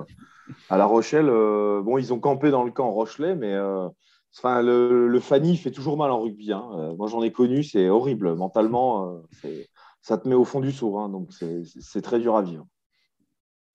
[0.68, 3.88] à La Rochelle, euh, bon, ils ont campé dans le camp Rochelet, mais euh,
[4.36, 6.52] enfin, le, le Fanny fait toujours mal en rugby.
[6.52, 6.92] hein.
[6.98, 8.34] Moi, j'en ai connu, c'est horrible.
[8.34, 9.68] Mentalement, c'est-
[10.06, 10.96] ça te met au fond du seau.
[10.98, 11.08] hein.
[11.08, 12.66] donc, c'est- très dur à vivre.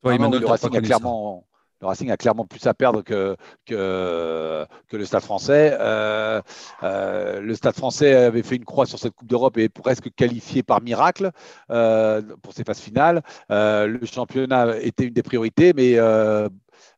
[0.02, 1.46] Toi, Non, non, Emmanuel, le, Racing a clairement,
[1.82, 5.76] le Racing a clairement plus à perdre que, que, que le Stade français.
[5.80, 6.42] Euh,
[6.84, 10.10] euh, le Stade français avait fait une croix sur cette Coupe d'Europe et est presque
[10.16, 11.32] qualifié par miracle
[11.70, 13.22] euh, pour ses phases finales.
[13.52, 16.48] Euh, le championnat était une des priorités, mais euh,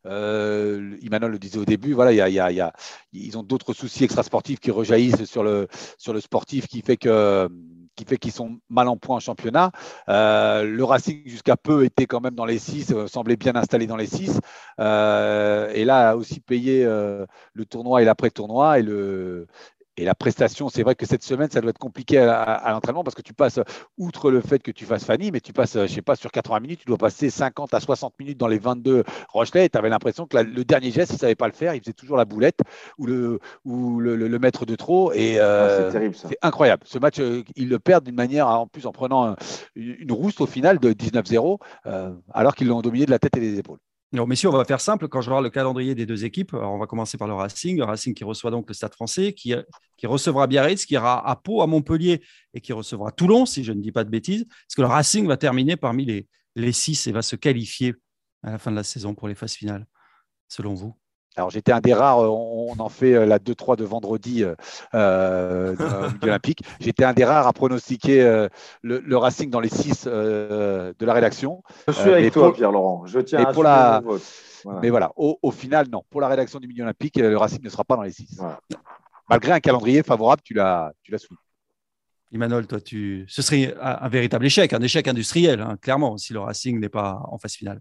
[0.05, 2.61] euh, Emmanuel le disait au début, voilà, il y a, il y a- il y
[2.61, 2.73] a-
[3.13, 5.67] ils ont d'autres soucis extrasportifs qui rejaillissent sur le,
[5.97, 7.49] sur le sportif qui fait que
[7.95, 9.71] qui fait qu'ils sont mal en point en championnat.
[10.09, 13.87] Euh, le Racing, jusqu'à peu, était quand même dans les six, euh, semblait bien installé
[13.87, 14.39] dans les six.
[14.79, 18.79] Euh, et là, a aussi payé euh, le tournoi et l'après-tournoi.
[18.79, 19.47] Et, le,
[19.97, 22.71] et la prestation, c'est vrai que cette semaine, ça doit être compliqué à, à- à
[22.71, 23.59] l'entraînement parce que tu passes,
[23.97, 26.31] outre le fait que tu fasses Fanny, mais tu passes, euh, je sais pas, sur
[26.31, 29.65] 80 minutes, tu dois passer 50 à 60 minutes dans les 22 Rochelet.
[29.65, 31.75] Et tu avais l'impression que la- le dernier geste, il ne savait pas le faire.
[31.75, 32.59] Il faisait toujours la boulette
[32.97, 35.11] ou le, ou le, le- le maître de trop.
[35.13, 36.27] Et, Ah, euh, c'est terrible, ça.
[36.29, 36.83] c'est incroyable.
[36.85, 39.35] Ce match, euh, ils le perdent d'une manière, en plus en prenant un-
[39.75, 43.37] une, une rousse au final de 19-0, euh, alors qu'ils l'ont dominé de la tête
[43.37, 43.79] et des épaules.
[44.13, 45.07] Alors, messieurs, on va faire simple.
[45.07, 47.77] Quand je regarde le calendrier des deux équipes, alors on va commencer par le Racing.
[47.77, 49.55] Le Racing qui reçoit donc le Stade français, qui,
[49.97, 52.21] qui recevra Biarritz, qui ira à Pau, à Montpellier
[52.53, 54.41] et qui recevra Toulon, si je ne dis pas de bêtises.
[54.41, 57.95] Est-ce que le Racing va terminer parmi les six et va se qualifier
[58.43, 59.87] à la fin de la saison pour les phases finales,
[60.47, 60.95] selon vous?
[61.35, 64.55] Alors j'étais un des rares, euh, on, en fait euh, la 2-3 de vendredi euh,
[64.93, 65.75] euh,
[66.11, 66.61] Midi olympique.
[66.79, 68.47] J'étais un des rares à pronostiquer euh,
[68.83, 71.63] le, le Racing dans les 6 de la rédaction.
[71.87, 73.05] Je suis Euh, avec toi, Pierre-Laurent.
[73.07, 74.21] Je tiens à pour la- vote.
[74.63, 74.79] Voilà.
[74.81, 76.03] Mais voilà, au, au final, non.
[76.09, 78.35] Pour la rédaction du Midi olympique, le Racing ne sera pas dans les 6.
[78.37, 78.59] Voilà.
[79.29, 81.39] Malgré un calendrier favorable, tu l'as tu l'as souligné.
[82.31, 83.25] Emmanuel, toi, tu...
[83.27, 86.89] ce serait un, un véritable échec, un échec industriel, hein, clairement, si le Racing n'est
[86.89, 87.79] pas en phase finale.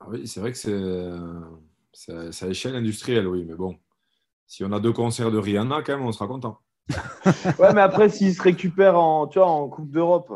[0.00, 0.70] Ah Oui, c'est vrai que c'est
[1.92, 3.76] c'est- à échelle industrielle, oui, mais bon.
[4.46, 6.58] Si on a deux concerts de Rihanna, quand même, on sera content.
[7.58, 10.32] Ouais, mais après, s'ils se récupèrent en, tu vois, en Coupe d'Europe,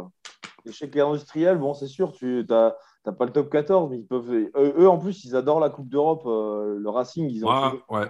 [0.65, 2.73] l'échec industriel, bon, c'est sûr, tu n'as
[3.13, 4.31] pas le top 14, mais ils peuvent.
[4.33, 6.23] Eux, eux, en plus, ils adorent la Coupe d'Europe.
[6.27, 8.07] euh, le Racing, ils ont ouais.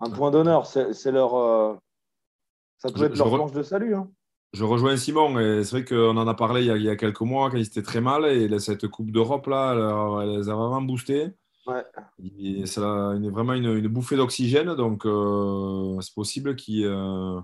[0.00, 0.66] un point d'honneur.
[0.66, 1.34] C'est leur.
[1.34, 1.74] euh,
[2.78, 3.94] ça peut Je- être leur re- planche de salut.
[3.94, 4.10] Hein.
[4.54, 6.90] Je rejoins Simon, et c'est vrai qu'on en a parlé il y a, il y
[6.90, 9.72] a quelques mois quand ils étaient très mal, et cette Coupe d'Europe, là,
[10.22, 11.28] elle, elle les a vraiment boostés.
[11.66, 11.84] Ouais.
[12.22, 17.40] Et C'est la- une- vraiment une, une bouffée d'oxygène, donc euh, c'est possible qu'ils euh,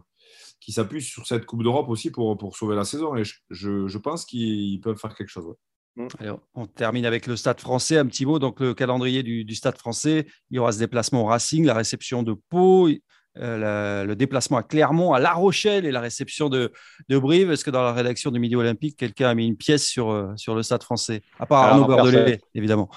[0.60, 3.86] qu'ils s'appuient sur cette Coupe d'Europe aussi pour, pour sauver la saison, et je, je-
[3.86, 5.46] je pense qu'ils peuvent faire quelque chose.
[5.46, 6.06] ouais.
[6.20, 7.96] Alors, on termine avec le Stade français.
[7.98, 8.38] Un petit mot.
[8.38, 11.74] Donc, le calendrier du, du Stade français, il y aura ce déplacement au Racing, la
[11.74, 16.48] réception de Pau, euh, la- le déplacement à Clermont, à La Rochelle et la réception
[16.48, 16.72] de,
[17.08, 17.50] de Brive.
[17.52, 20.32] Est-ce que dans la rédaction du Midi Olympique, quelqu'un a mis une pièce sur, euh,
[20.36, 21.96] sur le Stade français À part Alors, Arnaud.
[21.96, 22.88] Bordelais, évidemment?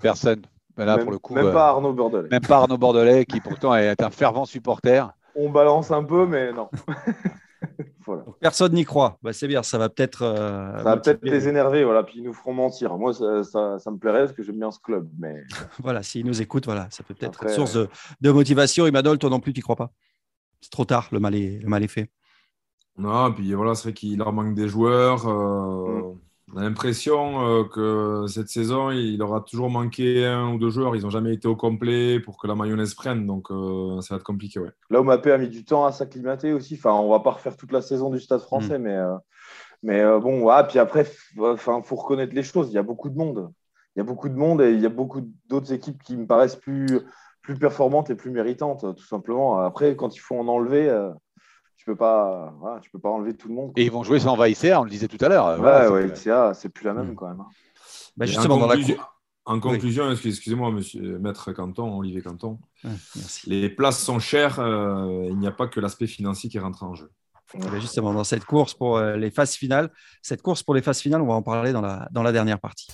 [0.00, 0.42] Personne.
[0.76, 2.28] Là, même pour le coup, même euh, pas Arnaud Bordelais.
[2.30, 5.08] même pas Arnaud Bordelais, qui pourtant est un fervent supporter.
[5.36, 6.68] On balance un peu, mais non.
[8.06, 8.24] voilà.
[8.40, 9.18] Personne n'y croit.
[9.22, 10.22] Bah, c'est bien, ça va peut-être.
[10.22, 12.96] euh, Ça va peut-être les énerver, voilà, puis ils nous feront mentir.
[12.98, 15.42] Moi, ça, ça, ça me plairait parce que j'aime bien ce club, mais
[15.82, 17.88] Voilà, s'ils nous écoutent, voilà, ça peut peut-être être source de,
[18.20, 18.86] de motivation.
[18.86, 19.90] Emmanuel, toi non plus, tu crois pas?
[20.60, 22.10] C'est trop tard, le mal est, le mal est fait.
[22.96, 25.26] Non, puis voilà, c'est vrai qu'il leur manque des joueurs.
[25.28, 26.14] euh,
[26.52, 30.94] On a l'impression euh, que cette saison, il aura toujours manqué un ou deux joueurs.
[30.94, 34.18] Ils n'ont jamais été au complet pour que la mayonnaise prenne, donc euh, ça va
[34.18, 34.60] être compliqué.
[34.60, 34.70] Ouais.
[34.90, 36.74] Là, Mapé a mis du temps à s'acclimater aussi.
[36.74, 39.16] Enfin, on va pas refaire toute la saison du Stade français, mais, euh,
[39.82, 40.64] mais euh, bon, voilà.
[40.64, 41.06] Puis après,
[41.38, 42.68] enfin, faut reconnaître les choses.
[42.70, 43.50] Il y a beaucoup de monde.
[43.96, 46.26] Il y a beaucoup de monde et il y a beaucoup d'autres équipes qui me
[46.26, 47.00] paraissent plus,
[47.42, 49.60] plus performantes et plus méritantes, tout simplement.
[49.60, 50.90] Après, quand il faut en enlever,
[51.84, 53.72] tu peux pas, voilà, tu peux pas enlever tout le monde.
[53.74, 53.82] quoi.
[53.82, 55.46] Et ils vont jouer sans Vaïsser, on le disait tout à l'heure.
[55.48, 56.08] Ouais, Voilà, ouais,
[56.54, 57.14] c'est- plus la même Mm.
[57.14, 57.40] quand même.
[57.40, 57.46] hein.
[58.16, 58.96] Bah, justement, en dans la, conclusion-
[59.46, 63.50] En conclusion, excusez-moi, monsieur Maître Canton, Olivier Canton, merci.
[63.50, 64.58] les places sont chères.
[64.60, 67.10] euh, il n'y a pas que l'aspect financier qui rentre en jeu.
[67.52, 69.90] Eh bien, Justement, dans cette course pour euh, les phases finales,
[70.22, 72.58] cette course pour les phases finales, on va en parler dans la, dans la dernière
[72.58, 72.88] partie.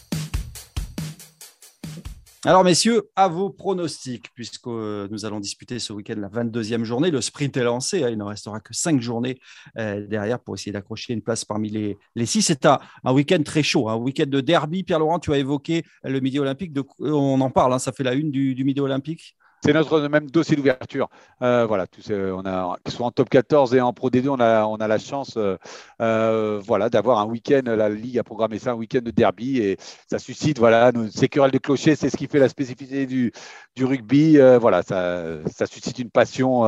[2.46, 7.10] Alors, messieurs, à vos pronostics, puisque euh, nous allons disputer ce week-end la 22e journée.
[7.10, 9.38] Le sprint est lancé, hein, il ne restera que cinq journées
[9.76, 12.40] euh, derrière pour essayer d'accrocher une place parmi les, les six.
[12.40, 14.84] C'est un, week-end très chaud, un week-end de derby.
[14.84, 16.72] Pierre-Laurent, tu as évoqué le Midi Olympique.
[16.72, 19.36] De, on en parle, hein, ça fait la une du, du Midi Olympique?
[19.62, 21.08] C'est notre même dossier d'ouverture.
[21.42, 24.88] Euh, voilà, tous, on a, soit en top 14 et en Pro D2, on a,
[24.88, 25.56] la chance euh,
[26.00, 27.62] euh, d'avoir un week-end.
[27.64, 29.58] La Ligue a programmé ça, un week-end de derby.
[29.58, 29.76] Et
[30.10, 33.32] ça suscite, voilà, ces querelles de clocher, c'est ce qui fait la spécificité du,
[33.78, 34.38] rugby.
[34.58, 36.64] Voilà, ça, ça suscite une passion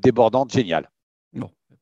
[0.00, 0.88] débordante, géniale.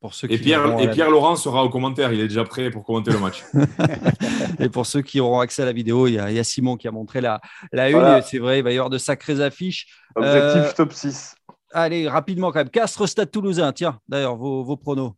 [0.01, 2.11] Pour ceux Et qui Pierre, auront et la- Pierre Laurent sera au commentaire.
[2.13, 3.45] Il est déjà prêt pour commenter le match.
[4.59, 6.45] Et pour ceux qui auront accès à la vidéo, il y a, il y a
[6.45, 7.41] Simon qui a montré la,
[7.73, 7.97] la une.
[7.99, 8.23] Voilà.
[8.23, 9.87] C'est vrai, il va y avoir de sacrées affiches.
[10.17, 11.35] Objectif Euh, top 6.
[11.73, 12.71] Allez, rapidement quand même.
[12.71, 13.73] Castres, Stade Toulousain.
[13.73, 15.13] Tiens, d'ailleurs, vos, vos pronos.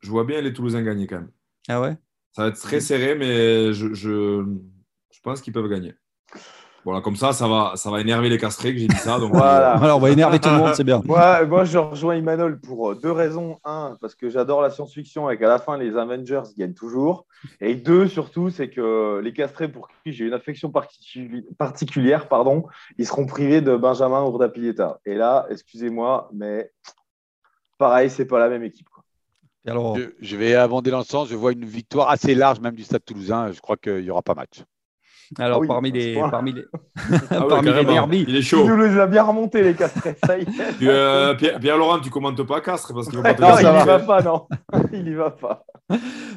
[0.00, 1.30] Je vois bien les Toulousains gagner quand même.
[1.68, 1.96] Ah ouais?
[2.32, 4.44] Ça va être très serré, mais je, je,
[5.12, 5.94] je pense qu'ils peuvent gagner.
[6.86, 9.18] Voilà, comme ça, ça va, ça va énerver les castrés que j'ai dit ça.
[9.18, 9.72] Donc, Voilà.
[9.72, 11.02] Alors, on va énerver tout le monde, c'est bien.
[11.04, 13.58] Moi, moi, je rejoins Emmanuel pour euh, deux raisons.
[13.64, 17.26] Un, parce que j'adore la science-fiction et qu'à la fin, les Avengers gagnent toujours.
[17.60, 22.66] Et deux, surtout, c'est que les castrés pour qui j'ai une affection particu- particulière, pardon,
[22.98, 25.00] ils seront privés de Benjamin Urdapieta.
[25.04, 26.70] Et là, excusez-moi, mais
[27.78, 28.88] pareil, c'est pas la même équipe.
[28.88, 29.02] quoi.
[29.66, 32.60] Et alors, Je, je vais abonder dans le sens, je vois une victoire assez large
[32.60, 33.50] même du Stade toulousain.
[33.50, 34.62] Je crois qu'il n'y aura pas match.
[35.38, 36.28] Alors Ah oui, parmi, les, point.
[36.30, 36.64] parmi les,
[37.30, 38.66] Ah ouais, parmi les derbies, Il est Il chaud.
[38.66, 40.16] nous les a bien remontés, les castrés.
[40.24, 40.44] Ça y est.
[40.78, 43.48] Puis, euh, Pierre, Pierre Laurent, tu commentes pas Castres parce qu'il va pas te non,
[43.58, 44.46] il n'y va pas, non.
[44.92, 45.64] il y va pas.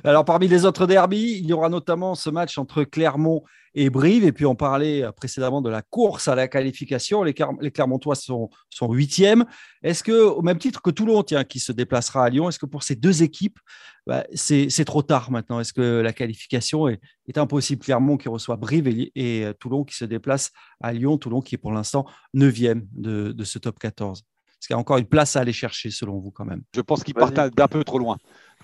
[0.04, 3.44] Alors, parmi les autres derbies, il y aura notamment ce match entre Clermont
[3.76, 4.24] et Brive.
[4.26, 7.24] Et puis, on parlait euh, précédemment de la course à la qualification.
[7.24, 9.46] Les, Cler- les Clermontois sont, sont huitièmes.
[9.84, 12.66] Est-ce que, au même titre que Toulon, tiens, qui se déplacera à Lyon, est-ce que
[12.66, 13.60] pour ces deux équipes,
[14.08, 15.60] bah, c'est trop tard maintenant?
[15.60, 17.84] Est-ce que la qualification est, est impossible?
[17.84, 19.12] Clermont qui reçoit Brive et,
[19.46, 20.52] euh, Toulon qui se déplace
[20.82, 21.18] à Lyon.
[21.18, 24.20] Toulon qui est pour l'instant neuvième de, de ce top 14.
[24.20, 26.82] Est-ce qu'il y a encore une place à aller chercher selon vous quand même Je
[26.82, 28.18] pense qu'ils partent d'un peu trop loin,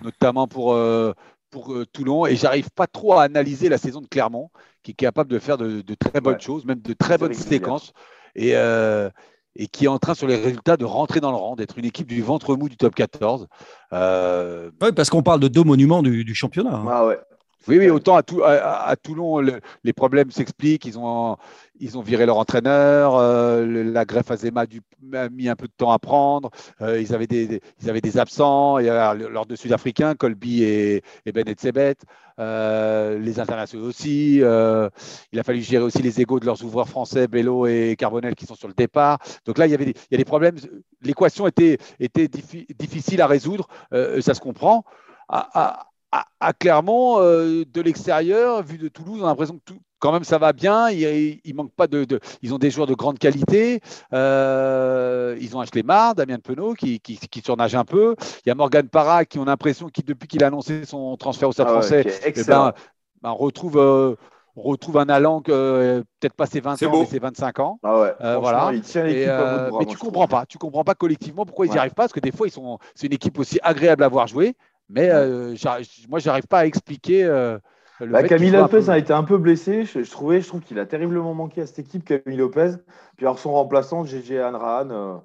[0.03, 1.13] notamment pour, euh,
[1.55, 2.25] pour euh, Toulon.
[2.25, 4.49] Et j'arrive pas trop à analyser la saison de Clermont,
[4.83, 6.39] qui est capable de faire de, de très bonnes Ouais.
[6.39, 7.93] choses, même de très bonnes séquences.
[8.35, 9.09] Et, euh,
[9.55, 11.85] et qui est en train, sur les résultats, de rentrer dans le rang, d'être une
[11.85, 13.47] équipe du ventre mou du top 14.
[13.93, 16.75] Euh, Oui, parce qu'on parle de deux monuments du, du championnat.
[16.75, 16.85] hein.
[16.89, 17.19] Ah ouais.
[17.67, 20.85] Oui, oui, autant à, Tou- à- à- Toulon, le- les problèmes s'expliquent.
[20.85, 21.35] Ils ont,
[21.79, 23.15] ils ont viré leur entraîneur.
[23.15, 24.81] euh, le- la greffe Azema a, dû-
[25.13, 26.51] a mis un peu de temps à prendre.
[26.81, 28.77] euh, ils, avaient des, des- ils avaient des absents.
[28.77, 32.03] Il y a leurs deux Sud-Africains, Colby et, et Ben Etzebeth.
[32.39, 34.39] euh, les internationaux aussi.
[34.43, 34.87] euh,
[35.31, 38.45] il a fallu gérer aussi les égaux de leurs ouvreurs français, Bello et Carbonel, qui
[38.45, 39.17] sont sur le départ.
[39.45, 40.55] Donc là, il y avait des, il y a des problèmes.
[41.01, 43.67] L'équation était, était diffi- difficile à résoudre.
[43.93, 44.83] euh, ça se comprend.
[45.29, 45.49] À-
[45.79, 45.87] à-
[46.19, 50.11] à, à Clermont, euh, de l'extérieur, vu de Toulouse, on a l'impression que tout, quand
[50.11, 50.89] même ça va bien.
[50.89, 53.81] Il, il manque pas de, de- ils ont des joueurs de grande qualité.
[54.13, 58.15] Euh, ils ont un Schlemar, Damien Penaud, qui, qui, qui surnage un peu.
[58.45, 61.15] Il y a Morgan Parra, qui on a l'impression, qui depuis qu'il a annoncé son
[61.17, 62.65] transfert au Stade Ah ouais, français, eh excellent.
[62.67, 62.73] ben,
[63.21, 64.15] ben, on retrouve, euh,
[64.55, 66.99] on retrouve un allant que euh, peut-être pas ses 20 C'est ans, beau.
[66.99, 67.79] mais ses 25 ans.
[67.83, 68.71] Ah ouais, Euh, voilà.
[68.73, 69.79] il tient Et, euh, bras.
[69.79, 70.39] mais moi, tu comprends trouve.
[70.39, 71.79] pas, tu comprends pas collectivement pourquoi ils n'y Ouais.
[71.79, 74.27] arrivent pas, parce que des fois ils sont, c'est une équipe aussi agréable à voir
[74.27, 74.55] jouer,
[74.89, 77.23] mais euh, j'arrive- moi j'arrive pas à expliquer.
[77.25, 77.57] euh,
[77.99, 79.85] le Bah, Camille un Lopez peu- a été un peu blessé.
[79.85, 82.71] Je, je trouvais, je trouve qu'il a terriblement manqué à cette équipe, Camille Lopez.
[83.17, 84.89] Puis alors son remplaçant, GG Anrahan.
[84.91, 85.15] euh,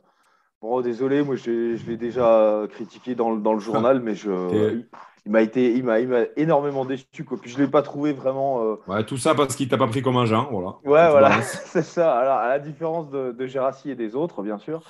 [0.62, 4.31] bon, désolé, moi je, je l'ai déjà critiqué dans, le- dans le journal, mais je,
[4.75, 4.87] il,
[5.27, 7.25] il m'a été, il m'a, il m'a énormément déçu.
[7.27, 7.38] Quoi.
[7.40, 8.62] Puis je l'ai pas trouvé vraiment.
[8.64, 10.49] euh, Ouais, tout ça parce qu'il t'a pas pris comme agent.
[10.51, 10.68] Voilà.
[10.85, 12.16] Ouais, voilà, c'est ça.
[12.18, 14.81] Alors, à la différence de, de Gérassi et des autres, bien sûr.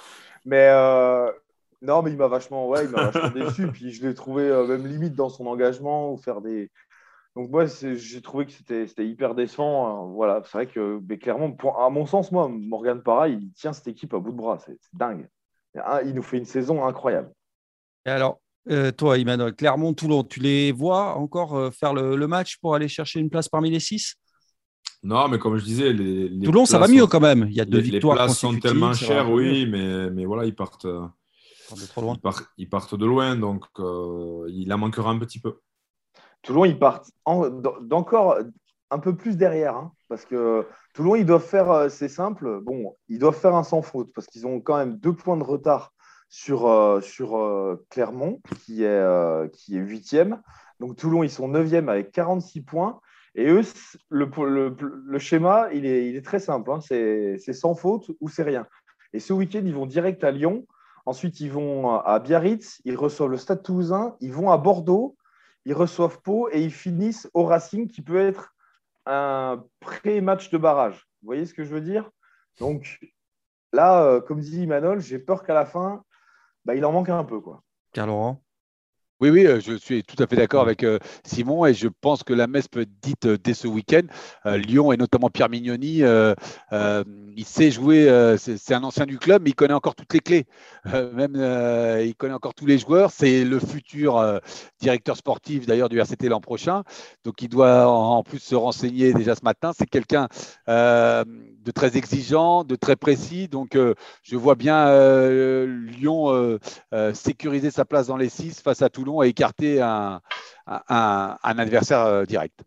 [0.45, 1.31] Mais euh,
[1.83, 3.69] non, mais il m'a vachement, ouais, il m'a vachement déçu.
[3.71, 6.71] Puis je l'ai trouvé euh, même limite dans son engagement ou faire des.
[7.37, 9.89] Donc moi, c'est- j'ai trouvé que c'était c'était hyper décevant.
[9.89, 10.13] hein.
[10.15, 13.73] Voilà, c'est vrai que, mais clairement, pour- à mon sens, moi, Morgan Parra, il tient
[13.75, 14.59] cette équipe à bout de bras.
[14.61, 15.29] C'est dingue.
[15.75, 17.33] Il il nous fait une saison incroyable.
[18.07, 18.41] Et alors,
[18.71, 22.75] euh, toi, Emmanuel, Clermont, Toulon, tu les vois encore euh, faire le, le match pour
[22.75, 24.17] aller chercher une place parmi les six?
[25.03, 27.47] Non, mais comme je disais, les, les Toulon, ça va mieux sont- quand même.
[27.49, 30.45] Il y a deux les, les victoires places sont tellement chères, oui, mais, mais voilà,
[30.47, 31.07] ils partent, euh,
[31.77, 32.15] de trop loin.
[32.15, 35.59] ils partent, ils partent de loin, donc euh, il en manquera un petit peu.
[36.43, 38.39] Toulon, ils partent en- d'encore
[38.91, 42.97] un peu plus derrière, hein, parce que Toulon, ils doivent faire, euh, c'est simple, bon,
[43.09, 45.93] ils doivent faire un sans faute, parce qu'ils ont quand même deux points de retard
[46.31, 50.41] sur, euh, sur euh, Clermont, qui est, euh, qui est huitième.
[50.79, 53.01] Donc Toulon, ils sont neuvième avec 46 points.
[53.35, 53.63] Et eux,
[54.09, 54.29] le,
[54.81, 56.71] le, schéma, il est, il est, très simple.
[56.73, 56.81] Hein.
[56.81, 58.67] C'est sans faute ou c'est rien.
[59.13, 60.67] Et ce week-end, ils vont direct à Lyon.
[61.07, 62.81] Ensuite, ils vont à Biarritz.
[62.85, 64.17] Ils reçoivent le Stade Toulousain.
[64.21, 65.17] Ils vont à Bordeaux.
[65.65, 68.55] Ils reçoivent Pau et ils finissent au Racing, qui peut être
[69.07, 71.07] un pré-match de barrage.
[71.23, 72.11] Vous voyez ce que je veux dire?
[72.59, 72.99] Donc
[73.73, 76.05] là, euh, comme dit Manol, j'ai peur qu'à la fin,
[76.65, 77.41] bah, il en manque un peu.
[77.93, 78.43] Car Laurent?
[79.21, 82.23] Oui, oui, euh, je suis tout à fait d'accord avec euh, Simon et je pense
[82.23, 84.01] que la messe peut être dite euh, dès ce week-end.
[84.47, 89.55] Lyon et notamment Pierre Mignoni, il sait jouer, c'est un ancien du club, mais il
[89.55, 90.47] connaît encore toutes les clés.
[90.85, 91.35] même,
[92.03, 93.11] il connaît encore tous les joueurs.
[93.11, 94.41] C'est le futur
[94.81, 96.83] directeur sportif d'ailleurs du RCT l'an prochain.
[97.25, 99.73] Donc il doit en plus se renseigner déjà ce matin.
[99.77, 100.29] C'est quelqu'un
[100.67, 103.49] de très exigeant, de très précis.
[103.49, 103.77] Donc
[104.23, 104.87] je vois bien
[105.67, 106.59] Lyon
[107.13, 110.21] sécuriser sa place dans les six face à À écarter un,
[111.43, 112.63] adversaire euh, direct.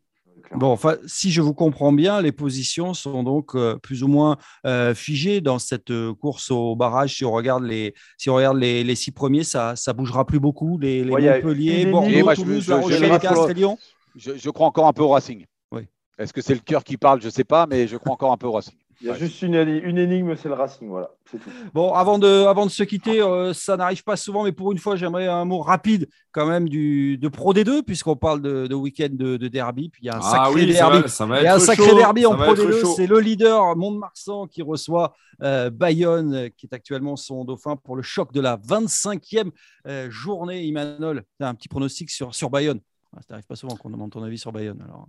[0.55, 4.37] Bon, enfin, si je vous comprends bien, les positions sont donc euh, plus ou moins
[4.67, 7.15] euh, figées dans cette course au barrage.
[7.15, 10.77] Si on regarde les, si on regarde les, six premiers, ça, ça bougera plus beaucoup.
[10.77, 13.77] Les, Montpellier, Bordeaux, Toulouse, Rochelle, Castres Lyon.
[14.15, 15.45] Je, crois encore un peu au Racing.
[15.71, 15.87] Oui.
[16.19, 17.19] Est-ce que c'est le cœur qui parle?
[17.21, 18.75] Je ne sais pas, mais je crois encore un peu au Racing.
[19.03, 21.49] Il y a juste une, énigme, c'est le Racing, voilà, c'est tout.
[21.73, 24.77] Bon, avant de, avant de se quitter, euh, ça n'arrive pas souvent, mais pour une
[24.77, 29.09] fois, j'aimerais un mot rapide quand même du, de Pro D2, puisqu'on parle de, week-end
[29.11, 29.89] de, derby.
[29.89, 31.03] Puis il y a un ah sacré derby.
[31.41, 32.95] il y a un sacré derby en Pro D2.
[32.95, 38.03] C'est le leader Mont-de-Marsan qui reçoit euh, Bayonne, qui est actuellement son dauphin pour le
[38.03, 39.51] choc de la 25e
[39.85, 40.63] euh, journée.
[40.63, 42.79] Imanol, un petit pronostic sur, sur Bayonne?
[43.21, 44.83] Ça n'arrive pas souvent qu'on demande ton avis sur Bayonne.
[44.83, 45.07] Alors.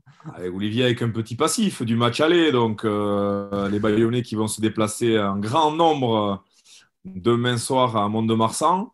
[0.54, 2.52] Olivier avec un petit passif du match aller.
[2.52, 6.44] Donc, euh, les Bayonnais qui vont se déplacer en grand nombre
[7.04, 8.90] demain soir à Mont-de-Marsan.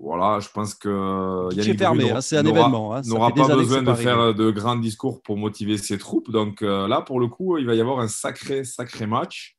[0.00, 2.94] Voilà, je pense que Yannick fermé, hein, c'est un événement.
[2.94, 6.30] Hein, n'aura pas besoin de faire de grands discours pour motiver ses troupes.
[6.30, 9.56] Donc euh, là, pour le coup, il va y avoir un sacré, sacré match.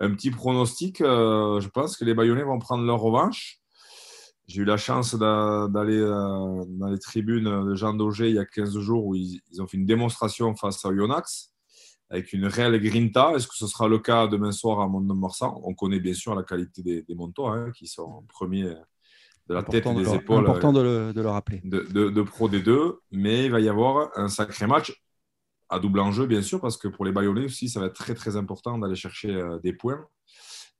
[0.00, 1.00] Un petit pronostic.
[1.00, 3.60] Euh, je pense que les Bayonnais vont prendre leur revanche.
[4.46, 8.44] J'ai eu la chance d'aller euh, dans les tribunes de Jean Daugé il y a
[8.44, 11.52] 15 jours où ils, ont fait une démonstration face à Yonax
[12.10, 13.32] avec une réelle grinta.
[13.34, 15.60] Est-ce que ce sera le cas demain soir à Mont-de-Marsan?
[15.64, 18.72] On connaît bien sûr la qualité des, des hein, qui sont premiers
[19.48, 20.44] de la tête et des épaules.
[20.44, 21.60] important de le, de le rappeler.
[21.64, 21.80] De,
[22.10, 24.94] de, Pro D2, mais il va y avoir un sacré match
[25.68, 28.14] à double enjeu, bien sûr, parce que pour les Bayonnais aussi, ça va être très
[28.14, 30.06] très important d'aller chercher euh, des points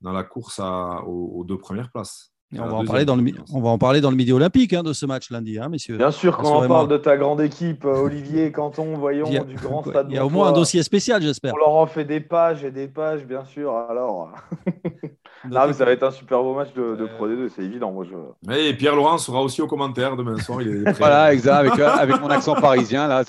[0.01, 3.71] dans la course aux deux premières places on, va en parler dans le, on va
[3.71, 5.97] en parler dans le midi olympique hein, de ce match lundi, hein, messieurs.
[5.97, 9.83] Bien sûr, quand on parle de ta grande équipe, euh, Olivier, Canton, voyons, du grand
[9.83, 10.07] stade.
[10.11, 11.55] Il y a au moins un dossier spécial, j'espère.
[11.55, 13.75] On leur en fait des pages et des pages, bien sûr.
[13.75, 14.31] Alors,
[15.51, 17.93] mais ça va être un super beau match de, de Pro D2, c'est évident.
[17.93, 18.55] Moi, je...
[18.55, 20.63] Et Pierre Laurent sera aussi au commentaire demain soir.
[20.63, 21.57] Il est voilà, exact.
[21.57, 23.25] Avec, euh, avec, mon accent parisien, là,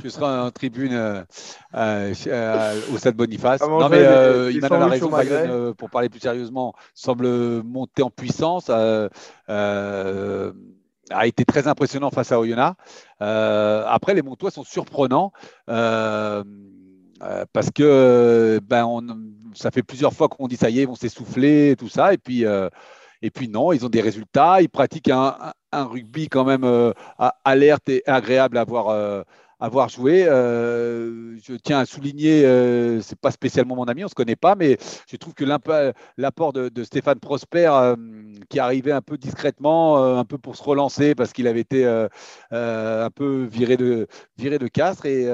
[0.00, 0.92] tu seras en tribune
[1.74, 2.14] euh,
[2.92, 3.60] au Stade Boniface.
[3.62, 4.02] Ah, non, mais
[4.52, 5.10] il m'a la raison,
[5.76, 9.08] pour parler plus sérieusement, semble monter en puissance euh,
[9.48, 10.52] euh,
[11.10, 12.76] a été très impressionnant face à Oyonnax.
[13.22, 15.32] Euh, après, les Montois sont surprenants
[17.52, 18.86] parce que ben,
[19.54, 22.18] ça fait plusieurs fois qu'on dit ça y est, ils vont s'essouffler, tout ça, et
[22.18, 22.44] puis,
[23.22, 25.34] et puis non, ils ont des résultats, ils pratiquent un,
[25.72, 26.92] rugby quand même
[27.44, 29.24] alerte et agréable à voir
[29.60, 30.24] avoir joué.
[30.26, 34.54] Euh, je tiens à souligner, euh, c'est pas spécialement mon ami, on se connaît pas,
[34.54, 34.78] mais
[35.10, 37.96] je trouve que l'apport de, Stéphane Prosper, euh,
[38.48, 41.86] qui arrivait un peu discrètement, un peu pour se relancer, parce qu'il avait été
[42.50, 45.26] un peu viré de, viré de Castres, et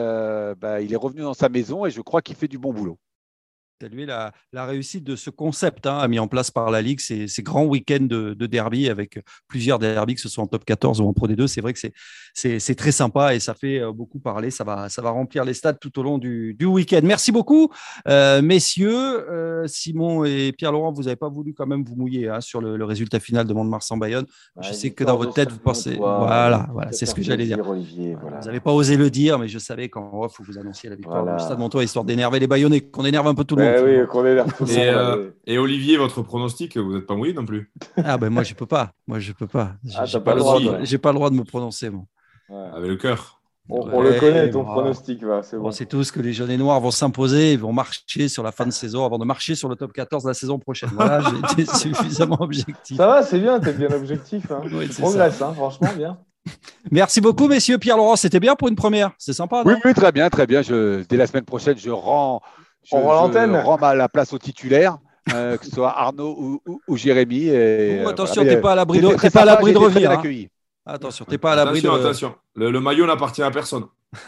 [0.60, 2.98] bah, il est revenu dans sa maison, et je crois qu'il fait du bon boulot
[3.84, 7.28] saluer la, la, réussite de ce concept hein, mis en place par la Ligue, ces,
[7.28, 11.06] ces grands week-ends de, derby avec plusieurs derbys, que ce soit en top 14 ou
[11.06, 11.46] en Pro D2.
[11.46, 11.80] C'est vrai que
[12.34, 14.50] c'est très sympa et ça fait euh, beaucoup parler.
[14.50, 17.00] Ça va, ça va remplir les stades tout au long du, du week-end.
[17.02, 17.70] Merci beaucoup,
[18.08, 19.30] euh, messieurs.
[19.30, 22.84] Euh, Simon et Pierre-Laurent, vous n'avez pas voulu quand même vous mouiller hein, sur le,
[22.84, 24.26] résultat final de Mont-de-Marsan-Bayonne.
[24.60, 25.96] je sais que dans votre tête, vous pensez.
[25.96, 27.58] Voilà, voilà c'est ce que j'allais dire.
[27.66, 30.96] Olivier, Vous n'avez pas osé le dire, mais je savais qu'en off, vous annonciez la
[30.96, 33.73] victoire du Stade Montois, histoire d'énerver les Bayonnais, qu'on énerve un peu tout le monde.
[33.76, 34.38] Eh oui, qu'on et,
[34.78, 38.54] euh, et, Olivier, votre pronostic, vous n'êtes pas mouillé non plus Ah ben moi je
[38.54, 39.72] peux pas, moi je peux pas.
[39.96, 40.96] Ah, pas, le droit, de...
[40.96, 41.90] pas le droit de me prononcer.
[41.90, 42.06] Bon.
[42.50, 43.40] Avec le cœur.
[43.70, 45.20] On, le connaît, ton pronostic.
[45.42, 45.68] c'est bon.
[45.68, 48.52] On sait tous que les jeunes et noirs vont s'imposer, ils vont marcher sur la
[48.52, 50.90] fin de saison avant de marcher sur le top 14 la saison prochaine.
[50.92, 52.98] Voilà, j'ai été suffisamment objectif.
[52.98, 54.50] Ça va, c'est bien, tu es bien objectif.
[54.50, 54.60] Hein.
[54.70, 56.18] Oui, tu progresses, hein, franchement, bien.
[56.90, 57.78] Merci beaucoup, messieurs.
[57.78, 59.12] Pierre-Laurent, c'était bien pour une première.
[59.16, 59.62] C'est sympa.
[59.64, 60.60] oui, oui, très bien, très bien.
[60.60, 62.42] Je, dès la semaine prochaine, je rends
[62.84, 64.98] je, je rends la place au titulaire.
[65.32, 67.46] Euh, que ce soit Arnaud ou, Jérémy.
[67.46, 70.10] Et, attention, tu n'es pas à l'abri de, pas à l'abri de revenir.
[70.10, 70.22] Hein.
[70.84, 71.88] Attention, tu n'es pas à l'abri de.
[71.88, 73.84] Attention, le, maillot n'appartient à personne.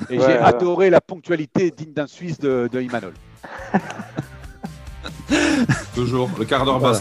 [0.09, 3.12] Et j'ai adoré la ponctualité digne d'un Suisse de, de Imanol.
[5.94, 7.00] Toujours, le quart d'heure voilà.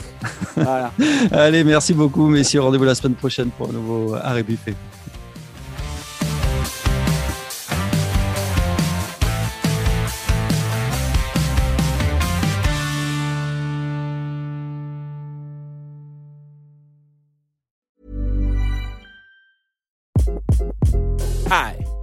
[0.56, 0.91] Voilà.
[1.32, 2.62] Allez, merci beaucoup, messieurs.
[2.62, 4.76] Rendez-vous la semaine prochaine pour un nouveau Arrêt Buffet.